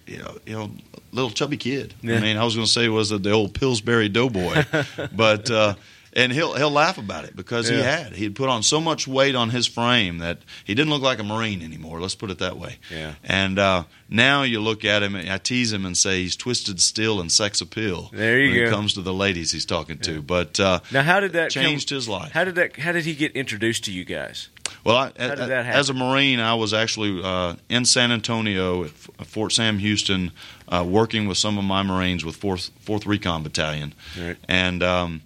[0.08, 0.72] you know, you know,
[1.15, 1.93] little chubby kid.
[2.01, 2.17] Yeah.
[2.17, 4.65] I mean, I was going to say was the old Pillsbury Doughboy,
[5.15, 5.75] but uh,
[6.15, 9.08] and he'll he'll laugh about it because he had he had put on so much
[9.08, 11.99] weight on his frame that he didn't look like a Marine anymore.
[11.99, 12.78] Let's put it that way.
[12.89, 13.15] Yeah.
[13.23, 16.80] And uh, now you look at him, and I tease him and say he's twisted
[16.80, 18.10] still and sex appeal.
[18.13, 18.65] There you when go.
[18.67, 20.13] it comes to the ladies he's talking to.
[20.15, 20.19] Yeah.
[20.19, 22.32] But uh, Now, how did that changed come, his life.
[22.32, 22.78] How did that?
[22.78, 24.49] How did he get introduced to you guys?
[24.84, 28.12] Well, I, How did a- that as a Marine, I was actually uh, in San
[28.12, 30.32] Antonio at F- Fort Sam Houston,
[30.69, 34.38] uh, working with some of my Marines with Fourth Fourth Recon Battalion, Right.
[34.47, 35.21] and um,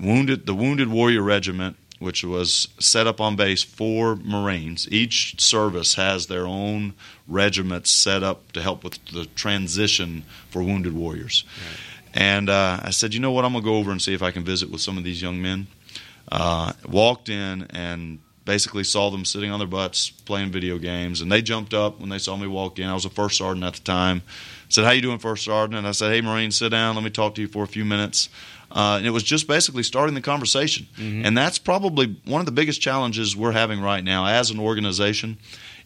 [0.00, 4.88] wounded the Wounded Warrior Regiment, which was set up on base for Marines.
[4.90, 6.94] Each service has their own
[7.28, 11.44] regiment set up to help with the transition for wounded warriors.
[12.14, 13.44] And uh, I said, you know what?
[13.44, 15.40] I'm gonna go over and see if I can visit with some of these young
[15.40, 15.66] men.
[16.32, 21.30] Uh, walked in and basically saw them sitting on their butts playing video games, and
[21.30, 22.88] they jumped up when they saw me walk in.
[22.88, 24.22] I was a first sergeant at the time.
[24.68, 26.94] Said, "How you doing, first sergeant?" And I said, "Hey, Marine, sit down.
[26.94, 28.28] Let me talk to you for a few minutes."
[28.70, 32.52] Uh, and it was just basically starting the conversation, and that's probably one of the
[32.52, 35.38] biggest challenges we're having right now as an organization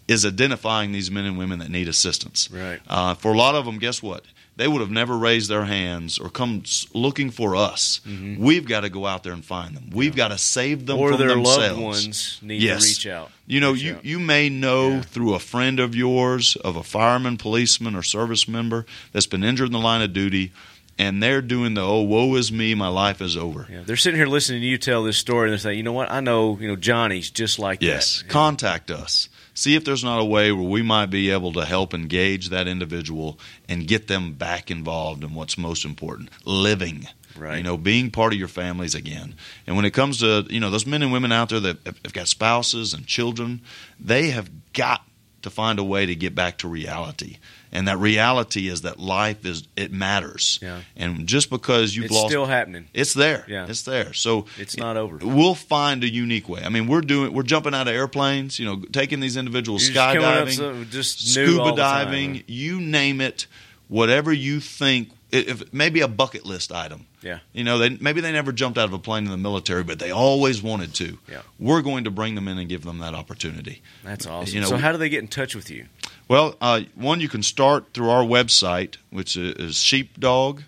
[0.07, 2.51] is identifying these men and women that need assistance.
[2.53, 2.81] Right.
[2.87, 4.23] Uh, for a lot of them, guess what?
[4.57, 8.01] They would have never raised their hands or come looking for us.
[8.39, 9.91] We've got to go out there and find them.
[9.93, 11.59] We've got to save them or from their themselves.
[11.71, 12.83] loved ones need Yes.
[12.83, 13.33] to reach out.
[13.49, 14.05] You know, Reach you, out.
[14.05, 15.01] you may know Yeah.
[15.01, 19.67] through a friend of yours, of a fireman, policeman, or service member that's been injured
[19.69, 20.53] in the line of duty,
[20.99, 24.19] and they're doing the "oh woe is me, my life is over." Yeah, they're sitting
[24.19, 26.11] here listening to you tell this story, and they're saying, "You know what?
[26.11, 29.29] I know, you know, Johnny's just like Yes, that." contact us.
[29.57, 32.67] See if there's not a way where we might be able to help engage that
[32.67, 37.07] individual and get them back involved in what's most important, living.
[37.37, 37.59] Right.
[37.59, 39.35] You know, being part of your families again.
[39.67, 42.13] And when it comes to, you know, those men and women out there that have
[42.13, 43.61] got spouses and children,
[43.99, 45.05] they have got
[45.45, 47.39] to find a way to get back to reality.
[47.71, 50.59] And that reality is that life is it matters.
[50.63, 50.81] Yeah.
[50.97, 52.89] And just because you've it's lost still happening.
[52.95, 53.45] it's there.
[53.49, 53.67] Yeah.
[53.69, 54.13] It's there.
[54.13, 55.19] So It's not over.
[55.23, 56.63] we'll find a unique way.
[56.63, 59.95] I mean, we're doing we're jumping out of airplanes, you know, taking these individuals You're
[59.95, 63.47] just skydiving, just all scuba the time, diving, you name it,
[63.89, 65.11] whatever you think.
[65.35, 67.07] If maybe a bucket list item.
[67.21, 67.41] Yeah.
[67.53, 69.99] You know, they maybe they never jumped out of a plane in the military, but
[69.99, 71.19] they always wanted to.
[71.29, 71.43] Yeah.
[71.59, 73.83] We're going to bring them in and give them that opportunity.
[74.05, 74.55] That's awesome.
[74.55, 75.87] You know, so, how do they get in touch with you?
[76.29, 80.65] Well, uh, one you can start through our website, which is sheepdogia.org.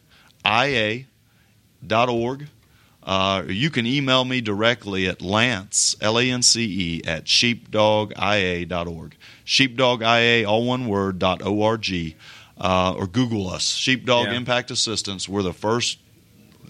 [3.03, 9.17] Uh, you can email me directly at Lance, L A N C E, at sheepdogia.org.
[9.47, 12.17] Sheepdogia, all one word, dot O-R-G.
[12.59, 14.35] Uh, or Google us, Sheepdog Yeah.
[14.35, 15.29] Impact Assistance.
[15.29, 15.99] We're the first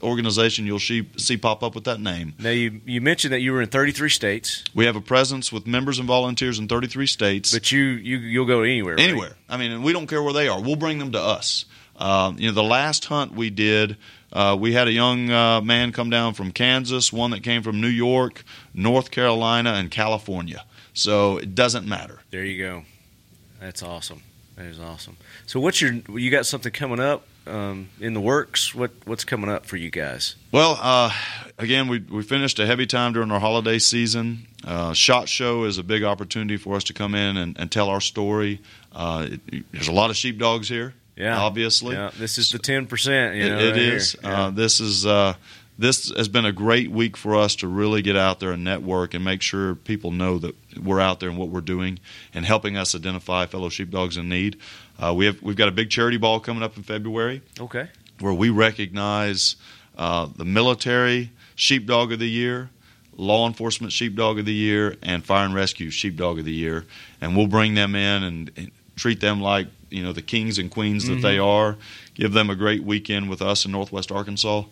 [0.02, 2.34] organization you'll see, see pop up with that name.
[2.38, 5.66] Now, you you mentioned that you were in 33 states, We have a presence with
[5.66, 7.52] members and volunteers in 33 states.
[7.52, 8.96] but you you you'll go anywhere.
[8.96, 9.02] right?
[9.08, 9.36] Anywhere.
[9.48, 10.60] I mean, and we don't care where they are.
[10.60, 11.64] We'll bring them to us.
[11.96, 13.96] Um, you know, the last hunt we did,
[14.32, 17.80] uh, we had a young uh, man come down from Kansas, one that came from
[17.80, 18.44] New York,
[18.74, 20.64] North Carolina, and California.
[20.92, 22.20] So it doesn't matter.
[22.30, 22.84] There you go.
[23.60, 24.22] That's awesome.
[24.56, 25.16] That is awesome.
[25.46, 28.74] So, what's your you got something coming up um, in the works?
[28.74, 30.34] What what's coming up for you guys?
[30.50, 31.12] Well, uh,
[31.58, 34.46] again, we, we finished a heavy time during our holiday season.
[34.64, 37.90] Uh, Shot Show is a big opportunity for us to come in and, and tell
[37.90, 38.60] our story.
[38.94, 41.94] Uh, it, there's a lot of sheepdogs here, Yeah, obviously.
[41.94, 43.36] Yeah, this is the 10 percent.
[43.36, 44.16] You know, it right is.
[44.22, 44.46] Yeah.
[44.46, 45.04] Uh, this is.
[45.78, 49.12] This has been a great week for us to really get out there and network
[49.12, 51.98] and make sure people know that we're out there and what we're doing
[52.32, 54.58] and helping us identify fellow sheepdogs in need.
[54.98, 57.88] Uh, we have we've got a big charity ball coming up in February okay.
[58.20, 59.56] where we recognize
[59.98, 62.70] uh, the military sheepdog of the year,
[63.14, 66.86] law enforcement sheepdog of the year, and fire and rescue sheepdog of the year,
[67.20, 70.70] and we'll bring them in and, and treat them like you know the kings and
[70.70, 71.76] queens that they are.
[72.14, 74.64] Give them a great weekend with us in Northwest Arkansas.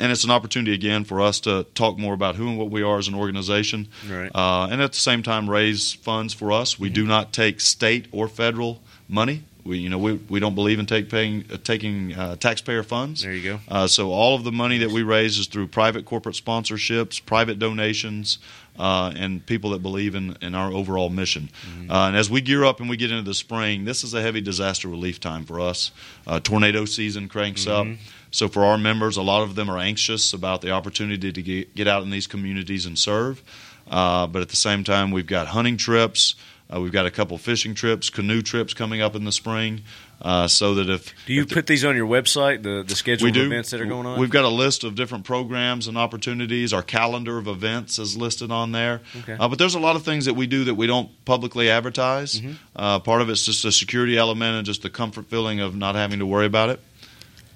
[0.00, 2.82] And it's an opportunity again for us to talk more about who and what we
[2.82, 4.30] are as an organization, Right.
[4.34, 6.78] uh, and at the same time raise funds for us.
[6.80, 9.42] We do not take state or federal money.
[9.62, 13.22] We, you know, we, we don't believe in take paying, uh, taking uh, taxpayer funds.
[13.22, 13.60] There you go.
[13.68, 17.58] Uh, so all of the money that we raise is through private corporate sponsorships, private
[17.58, 18.38] donations,
[18.78, 21.50] uh, and people that believe in, in our overall mission.
[21.90, 24.22] Uh, and as we gear up and we get into the spring, this is a
[24.22, 25.90] heavy disaster relief time for us.
[26.26, 27.86] Uh, tornado season cranks up.
[28.30, 31.74] So for our members, a lot of them are anxious about the opportunity to get,
[31.74, 33.42] get out in these communities and serve.
[33.90, 36.36] Uh, but at the same time, we've got hunting trips.
[36.72, 39.82] Uh, we've got a couple fishing trips, canoe trips coming up in the spring.
[40.22, 42.94] Uh, so that if Do you if the- put these on your website, the the
[42.94, 43.46] schedule of do.
[43.46, 44.20] events that are going on?
[44.20, 46.74] We've got a list of different programs and opportunities.
[46.74, 49.00] Our calendar of events is listed on there.
[49.20, 49.32] Okay.
[49.40, 52.38] Uh, but there's a lot of things that we do that we don't publicly advertise.
[52.38, 52.52] Mm-hmm.
[52.76, 55.94] Uh, part of it's just a security element and just the comfort feeling of not
[55.94, 56.80] having to worry about it.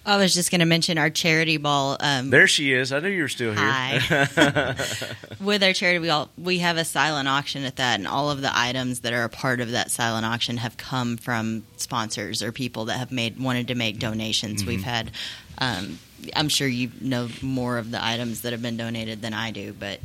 [0.06, 1.96] I was just going to mention our charity ball.
[1.98, 2.92] Um, there she is.
[2.92, 3.64] I knew you were still here.
[3.64, 4.76] Hi.
[5.40, 8.50] with our charity, we we have a silent auction at that, and all of the
[8.52, 12.86] items that are a part of that silent auction have come from sponsors or people
[12.86, 14.60] that have made wanted to make donations.
[14.60, 14.68] Mm-hmm.
[14.68, 15.10] We've had.
[15.58, 15.98] Um,
[16.34, 19.72] I'm sure you know more of the items that have been donated than I do,
[19.72, 20.00] but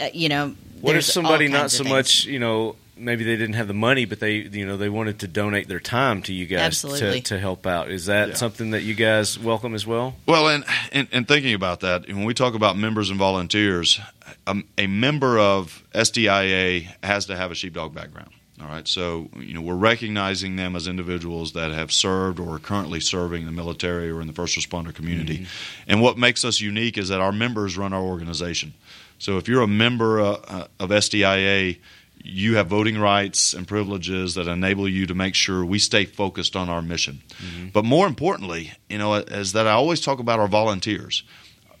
[0.00, 3.66] uh, you know, What if somebody not so much, you know, maybe they didn't have
[3.68, 6.82] the money, but they, you know, they wanted to donate their time to you guys
[6.82, 7.90] to, to help out.
[7.90, 8.34] Is that Yeah.
[8.34, 10.14] something that you guys welcome as well?
[10.26, 14.00] Well, and, and and thinking about that, when we talk about members and volunteers,
[14.46, 18.30] um, a member of SDIA has to have a sheepdog background.
[18.62, 22.58] All right, so you know we're recognizing them as individuals that have served or are
[22.58, 25.46] currently serving in the military or in the first responder community.
[25.88, 28.74] And what makes us unique is that our members run our organization.
[29.18, 31.78] So if you're a member uh, uh, of SDIA,
[32.22, 36.54] you have voting rights and privileges that enable you to make sure we stay focused
[36.54, 37.22] on our mission.
[37.38, 37.68] Mm-hmm.
[37.68, 41.22] But more importantly, you know, is that I always talk about our volunteers.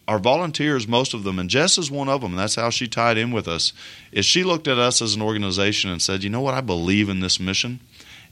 [0.08, 2.32] Our volunteers, most of them, and Jess is one of them.
[2.32, 3.72] And that's how she tied in with us.
[4.10, 6.54] Is she looked at us as an organization and said, "You know what?
[6.54, 7.80] I believe in this mission."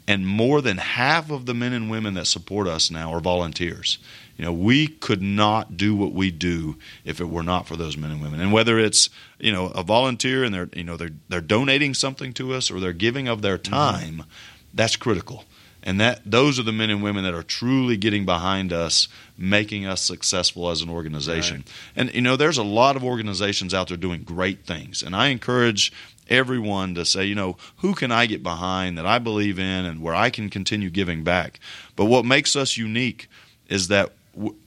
[0.09, 3.99] And more than half of the men and women that support us now are volunteers.
[4.38, 7.96] You know, we could not do what we do if it were not for those
[7.96, 8.40] men and women.
[8.40, 12.33] And whether it's you know a volunteer and they're you know they're they're donating something
[12.35, 13.74] to us or they're giving of their mm-hmm.
[13.74, 14.24] time,
[14.72, 15.44] that's critical.
[15.83, 19.87] And that those are the men and women that are truly getting behind us, making
[19.87, 21.64] us successful as an organization.
[21.96, 25.29] And you know, there's a lot of organizations out there doing great things, and I
[25.29, 25.92] encourage
[26.29, 30.03] everyone to say, you know, who can I get behind that I believe in and
[30.03, 31.59] where I can continue giving back.
[31.96, 33.29] But what makes us unique
[33.68, 34.12] is that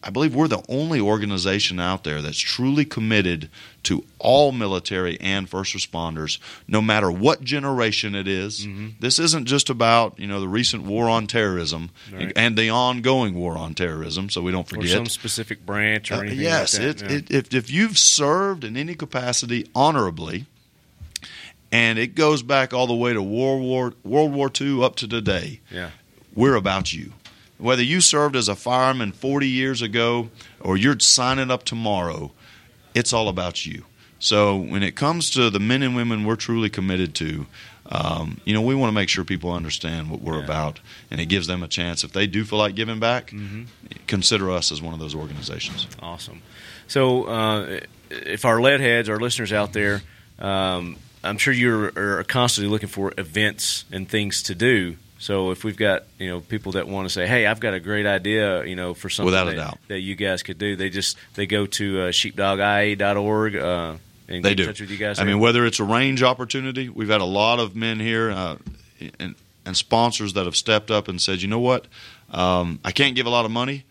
[0.03, 3.49] I believe we're the only organization out there that's truly committed
[3.83, 8.67] to all military and first responders, no matter what generation it is.
[8.99, 12.33] This isn't just about you know the recent war on terrorism Right.
[12.35, 14.91] and the ongoing war on terrorism, so we don't Or forget.
[14.91, 17.11] some specific branch or Uh, anything yes, like that?
[17.11, 17.37] it, Yeah.
[17.37, 20.45] it, if if you've served in any capacity honorably,
[21.71, 25.07] and it goes back all the way to World War World War II up to
[25.07, 25.91] today, Yeah.
[26.35, 27.13] we're about you.
[27.61, 32.31] Whether you served as a fireman 40 years ago or you're signing up tomorrow,
[32.93, 33.85] it's all about you.
[34.19, 37.45] So when it comes to the men and women we're truly committed to,
[37.91, 40.43] um, you know, we want to make sure people understand what we're Yeah.
[40.45, 42.03] about, and it gives them a chance.
[42.03, 43.63] If they do feel like giving back, Mm-hmm.
[44.07, 45.87] consider us as one of those organizations.
[46.01, 46.41] Awesome.
[46.87, 50.01] So, uh, if our lead heads, our listeners out there,
[50.39, 54.97] um, I'm sure you are constantly looking for events and things to do.
[55.21, 57.79] So, if we've got you know people that want to say, "Hey, I've got a
[57.79, 59.77] great idea," you know, for something Without a that, doubt.
[59.87, 63.95] that you guys could do, they just they go to uh, sheepdogia.org uh,
[64.27, 64.63] and They get do.
[64.63, 65.19] in touch with you guys.
[65.19, 65.33] I there.
[65.35, 68.57] mean, whether it's a range opportunity, we've had a lot of men here uh,
[69.19, 71.85] and, and sponsors that have stepped up and said, you know what,
[72.31, 73.83] um, I can't give a lot of money,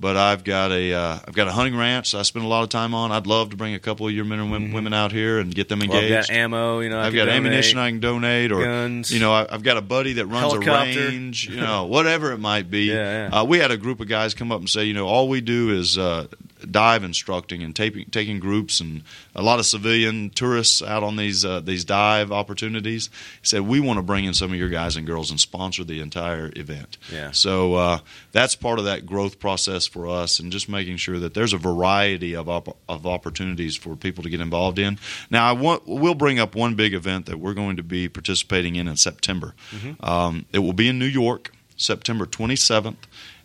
[0.00, 2.68] but I've got a uh, I've got a hunting ranch I spend a lot of
[2.68, 3.10] time on.
[3.12, 5.54] I'd love to bring a couple of your men and women, women out here and
[5.54, 5.90] get them Mm-hmm.
[5.90, 6.28] Well, I've engaged.
[6.28, 6.80] got ammo.
[6.80, 7.36] You know, I I've got donate.
[7.36, 9.12] ammunition I can donate, or guns.
[9.12, 12.38] you know, I, I've got a buddy that runs a range, you know, whatever it
[12.38, 12.84] might be.
[12.84, 13.40] Yeah, yeah.
[13.40, 15.40] Uh, we had a group of guys come up and say, you know, all we
[15.40, 16.26] do is uh,
[16.70, 19.02] dive instructing and taping, taking groups and
[19.34, 23.10] a lot of civilian tourists out on these uh, these dive opportunities.
[23.40, 25.84] He said we want to bring in some of your guys and girls and sponsor
[25.84, 26.98] the entire event.
[27.12, 27.30] Yeah.
[27.32, 27.98] So uh,
[28.32, 31.58] that's part of that growth process for us, and just making sure that there's a
[31.58, 34.98] variety of op- of opportunities for people to get involved in.
[35.30, 38.76] Now, I want we'll bring up one big event that we're going to be participating
[38.76, 39.54] in in September.
[40.00, 42.96] Um, it will be in New York, September 27th,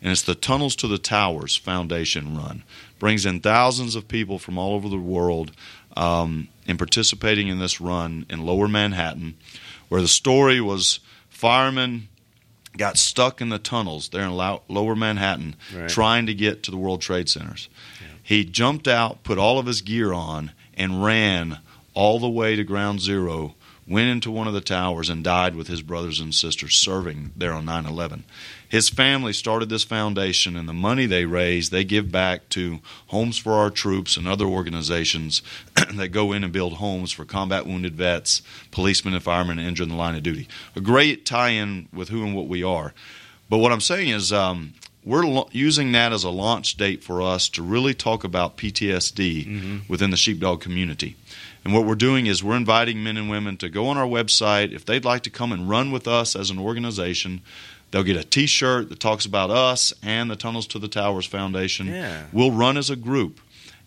[0.02, 2.64] and it's the Tunnels to the Towers Foundation Run.
[3.04, 5.52] Brings in thousands of people from all over the world
[5.98, 9.36] um, in participating in this run in Lower Manhattan,
[9.90, 12.08] where the story was firemen
[12.78, 15.90] got stuck in the tunnels there in lower Manhattan Right.
[15.90, 17.68] trying to get to the World Trade Centers.
[18.24, 21.60] He jumped out, put all of his gear on, and ran
[21.94, 25.68] all the way to ground zero, went into one of the towers, and died with
[25.68, 28.24] his brothers and sisters serving there on 9 11.
[28.74, 33.38] His family started this foundation, and the money they raise, they give back to Homes
[33.38, 35.44] for Our Troops and other organizations
[35.94, 39.90] that go in and build homes for combat wounded vets, policemen, and firemen injured in
[39.92, 40.48] the line of duty.
[40.76, 42.96] A great tie in with who and what we are.
[43.48, 44.74] But what I'm saying is, um,
[45.06, 49.88] we're lo- using that as a launch date for us to really talk about PTSD
[49.88, 51.16] within the sheepdog community.
[51.64, 54.74] And what we're doing is we're inviting men and women to go on our website.
[54.74, 57.42] If they'd like to come and run with us as an organization,
[57.94, 61.26] they'll get a t shirt that talks about us and the Tunnels to the Towers
[61.28, 61.88] Foundation.
[61.88, 62.26] Yeah.
[62.34, 63.40] We'll run as a group.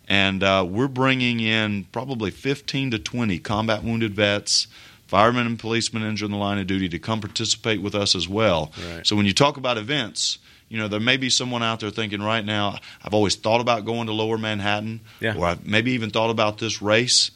[0.07, 4.67] And uh, we're bringing in probably 15 to 20 combat wounded vets,
[5.07, 8.27] firemen and policemen injured in the line of duty to come participate with us as
[8.29, 8.71] well.
[8.89, 9.05] Right.
[9.05, 10.37] So when you talk about events,
[10.69, 13.83] you know, there may be someone out there thinking right now, I've always thought about
[13.83, 15.35] going to lower Manhattan, Yeah.
[15.37, 17.31] or I've maybe even thought about this race.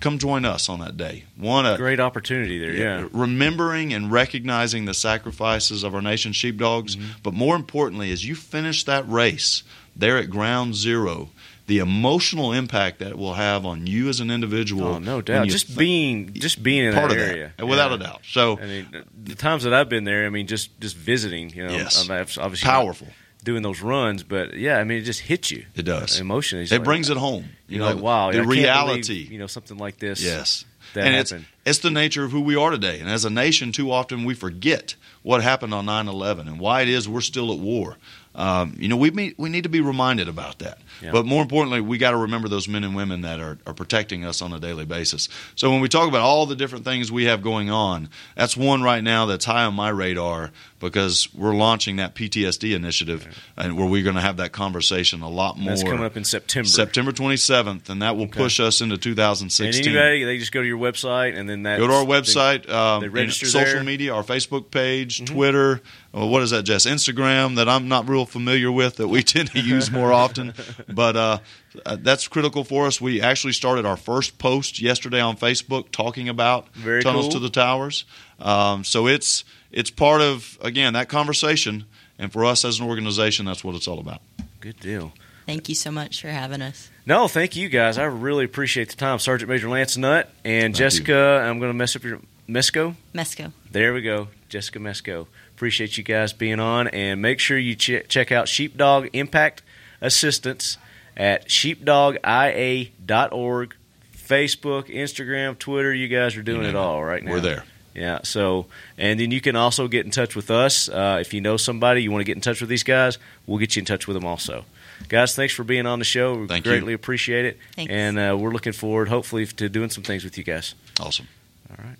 [0.00, 1.24] Come join us on that day.
[1.36, 2.72] One, Great opportunity there.
[2.74, 3.08] Yeah.
[3.12, 7.10] remembering and recognizing the sacrifices of our nation's sheepdogs, Mm-hmm.
[7.22, 9.62] but more importantly, as you finish that race
[9.96, 11.30] there at ground zero,
[11.66, 14.86] the emotional impact that it will have on you as an individual.
[14.86, 15.48] Oh, no doubt.
[15.48, 17.96] Just th- being just being in part that of area, that, without Yeah.
[17.96, 18.20] a doubt.
[18.28, 21.66] So I mean, the times that I've been there, I mean, just just visiting, you
[21.66, 22.10] know, Yes.
[22.10, 23.08] Obviously not powerful.
[23.44, 25.66] Doing those runs, but yeah, I mean, it just hits you.
[25.76, 26.18] It does.
[26.18, 26.64] emotionally.
[26.64, 27.44] It like- brings it home.
[27.68, 29.00] You You're know, like, wow, the I reality.
[29.02, 30.22] believe, you know, something like this.
[30.22, 30.64] Yes.
[30.94, 31.46] that and happened.
[31.64, 33.00] it's it's the nature of who we are today.
[33.00, 36.88] And as a nation, too often we forget what happened on 9/11 and why it
[36.88, 37.96] is we're still at war.
[38.34, 40.78] Um, you know, we meet, we need to be reminded about that.
[41.00, 41.12] Yeah.
[41.12, 44.24] But more importantly, we got to remember those men and women that are, are protecting
[44.24, 45.28] us on a daily basis.
[45.54, 48.82] So when we talk about all the different things we have going on, that's one
[48.82, 53.26] right now that's high on my radar because we're launching that PTSD initiative,
[53.56, 55.70] and where we're going to have that conversation a lot more.
[55.70, 56.68] That's coming up in September.
[56.68, 59.86] September 27th, and that will push us into And 2016.
[59.86, 63.00] anybody, they just go to your website, and then that Go to our website, um,
[63.00, 63.76] they register social there.
[63.76, 63.86] Mm-hmm.
[63.86, 65.80] media, our Facebook page, Twitter.
[66.14, 66.86] What is that, Jess?
[66.86, 70.54] Instagram that I'm not real familiar with that we tend to use more often.
[70.88, 71.38] But uh,
[71.84, 73.00] uh, that's critical for us.
[73.00, 77.32] We actually started our first post yesterday on Facebook talking about Very tunnels cool.
[77.32, 78.04] to the towers.
[78.38, 81.84] Um, so it's it's part of again that conversation,
[82.18, 84.20] and for us as an organization, that's what it's all about.
[84.60, 85.12] Good deal.
[85.46, 86.90] Thank you so much for having us.
[87.04, 87.98] No, thank you guys.
[87.98, 91.42] I really appreciate the time, Sergeant Major Lance Nutt and Thank Jessica.
[91.44, 92.94] I'm going to mess up your Mesco.
[93.14, 93.52] Mesco.
[93.70, 95.26] There we go, Jessica Mesco.
[95.56, 99.62] Appreciate you guys being on, and make sure you ch- check out Sheepdog Impact
[100.00, 100.78] Assistance
[101.16, 103.74] at sheepdogia.org.
[104.16, 105.92] Facebook, Instagram, Twitter.
[105.94, 106.76] You guys are doing You it it.
[106.76, 107.30] all right now.
[107.32, 107.64] We're there.
[107.94, 108.20] Yeah.
[108.24, 111.58] So, and then you can also get in touch with us uh, if you know
[111.58, 113.18] somebody you want to get in touch with these guys.
[113.46, 114.64] We'll get you in touch with them also.
[115.08, 116.34] Guys, thanks for being on the show.
[116.34, 116.72] We Thank you.
[116.72, 117.58] greatly appreciate it.
[117.76, 117.92] Thanks.
[117.92, 120.74] And uh, we're looking forward, hopefully, to doing some things with you guys.
[120.98, 121.28] Awesome.
[121.70, 121.96] All right.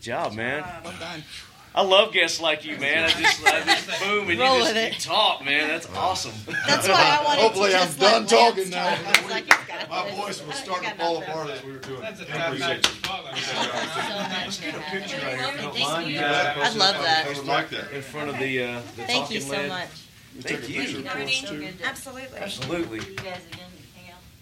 [0.00, 0.64] Good job, man.
[0.82, 1.22] Well done.
[1.74, 3.04] I love guests like you, man.
[3.04, 5.68] I just, I just boom, and Roll you just with you talk, man.
[5.68, 6.32] That's awesome.
[6.66, 8.94] That's why I wanted Hopefully to I'm just done talking now.
[8.96, 9.28] talk.
[9.30, 12.00] Like, My voice was starting to fall apart as we were doing.
[12.00, 12.34] That's a it.
[12.34, 12.82] I appreciate you.
[12.82, 13.34] to follow.
[13.34, 15.62] So much Picture right here.
[15.62, 16.14] Don't Thank mind you.
[16.14, 16.56] you guys.
[16.74, 17.26] I love that.
[17.26, 17.92] I would like that.
[17.92, 19.68] In front of the, uh, the Thank you so lead.
[19.68, 19.88] much.
[20.40, 21.68] Thank you.
[21.84, 22.38] Absolutely.
[22.38, 22.98] Absolutely.
[23.00, 23.66] You guys again.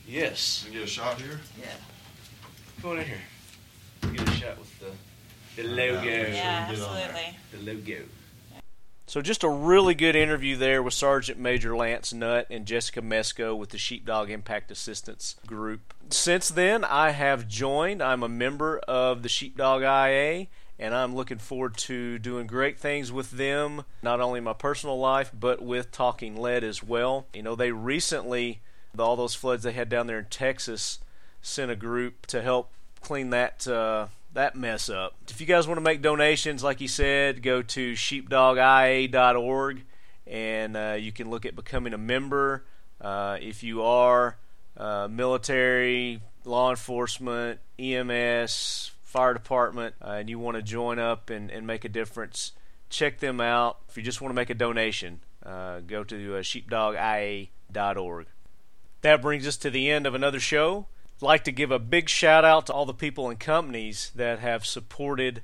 [0.06, 0.62] Yes.
[0.62, 1.40] Can we get a shot here?
[1.60, 1.66] Yeah.
[2.80, 3.18] Go in here.
[4.12, 4.86] Get a shot with the,
[5.62, 6.02] the logo.
[6.04, 7.10] Yeah, Get on there.
[7.10, 7.38] absolutely.
[7.52, 8.04] The logo.
[9.06, 13.56] So just a really good interview there with Sergeant Major Lance Nutt and Jessica Mesco
[13.56, 15.94] with the Sheepdog Impact Assistance Group.
[16.10, 18.02] Since then, I have joined.
[18.02, 20.48] I'm a member of the Sheepdog IA,
[20.78, 24.98] and I'm looking forward to doing great things with them, not only in my personal
[24.98, 27.26] life, but with Talking Lead as well.
[27.32, 28.60] You know, they recently,
[28.92, 30.98] with all those floods they had down there in Texas,
[31.40, 35.14] sent a group to help clean that uh, that mess up.
[35.28, 39.82] If you guys want to make donations, like he said, go to sheepdogia.org
[40.26, 42.64] and uh, you can look at becoming a member.
[43.00, 44.36] Uh, if you are
[44.76, 51.50] uh, military, law enforcement, EMS, fire department, uh, and you want to join up and,
[51.50, 52.52] and make a difference,
[52.90, 53.78] check them out.
[53.88, 58.26] If you just want to make a donation, uh, go to uh, sheepdogia.org.
[59.00, 60.86] That brings us to the end of another show.
[61.20, 64.64] Like to give a big shout out to all the people and companies that have
[64.64, 65.42] supported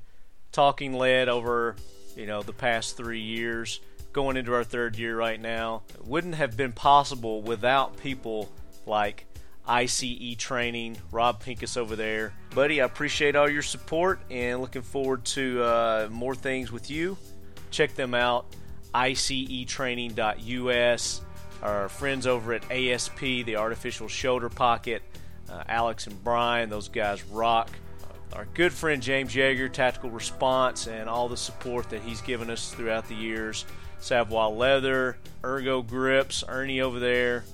[0.53, 1.75] Talking Lead over,
[2.17, 3.81] you know, the past three years,
[4.13, 5.83] going into our third year right now.
[5.93, 8.53] It wouldn't have been possible without people
[8.87, 9.27] like
[9.67, 12.33] ICE Training, Rob Pincus over there.
[12.55, 17.19] Buddy, I appreciate all your support and looking forward to uh, more things with you.
[17.73, 18.47] Check them out,
[18.95, 21.21] icetraining.us.
[21.63, 25.03] Our friends over at ASP, the Artificial Shoulder Pocket,
[25.51, 27.71] uh, Alex and Brian, those guys rock.
[28.33, 32.73] Our good friend James Yeager, Tactical Response, and all the support that he's given us
[32.73, 33.65] throughout the years.
[34.01, 37.45] Savoy Leather, Ergo Grips, Ernie over there,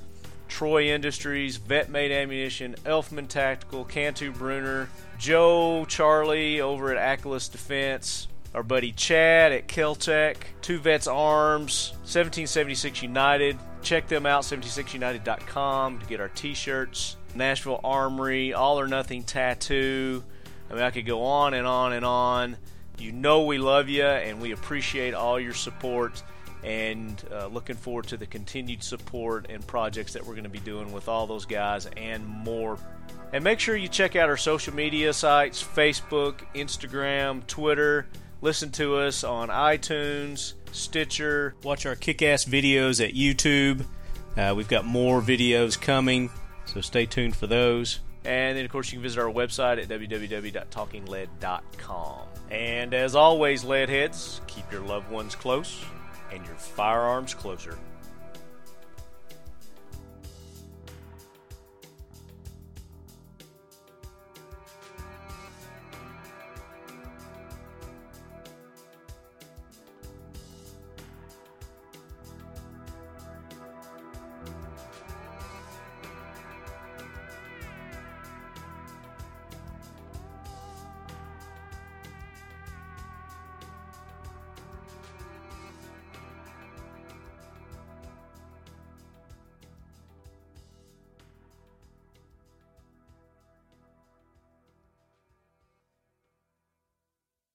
[0.48, 4.88] Troy Industries, VetMate Ammunition, Elftmann Tactical, Cantu Bruner,
[5.18, 13.02] Joe Charlie over at Ackless Defense, our buddy Chad at Keltec, Two Vets Arms, 1776
[13.02, 13.58] United.
[13.82, 17.16] Check them out, 76united.com to get our t shirts.
[17.34, 20.22] Nashville Armory, All or Nothing Tattoo.
[20.70, 22.56] I mean, I could go on and on and on.
[22.98, 26.22] You know we love you and we appreciate all your support
[26.62, 30.60] and uh, looking forward to the continued support and projects that we're going to be
[30.60, 32.78] doing with all those guys and more.
[33.32, 38.06] And make sure you check out our social media sites Facebook, Instagram, Twitter.
[38.42, 41.54] Listen to us on iTunes, Stitcher.
[41.62, 43.84] Watch our kick ass videos at YouTube.
[44.36, 46.30] Uh, we've got more videos coming,
[46.72, 47.98] so stay tuned for those.
[48.24, 52.18] And then, of course, you can visit our website at www.talkinglead.com.
[52.50, 55.82] And as always, leadheads, keep your loved ones close
[56.30, 57.76] and your firearms closer.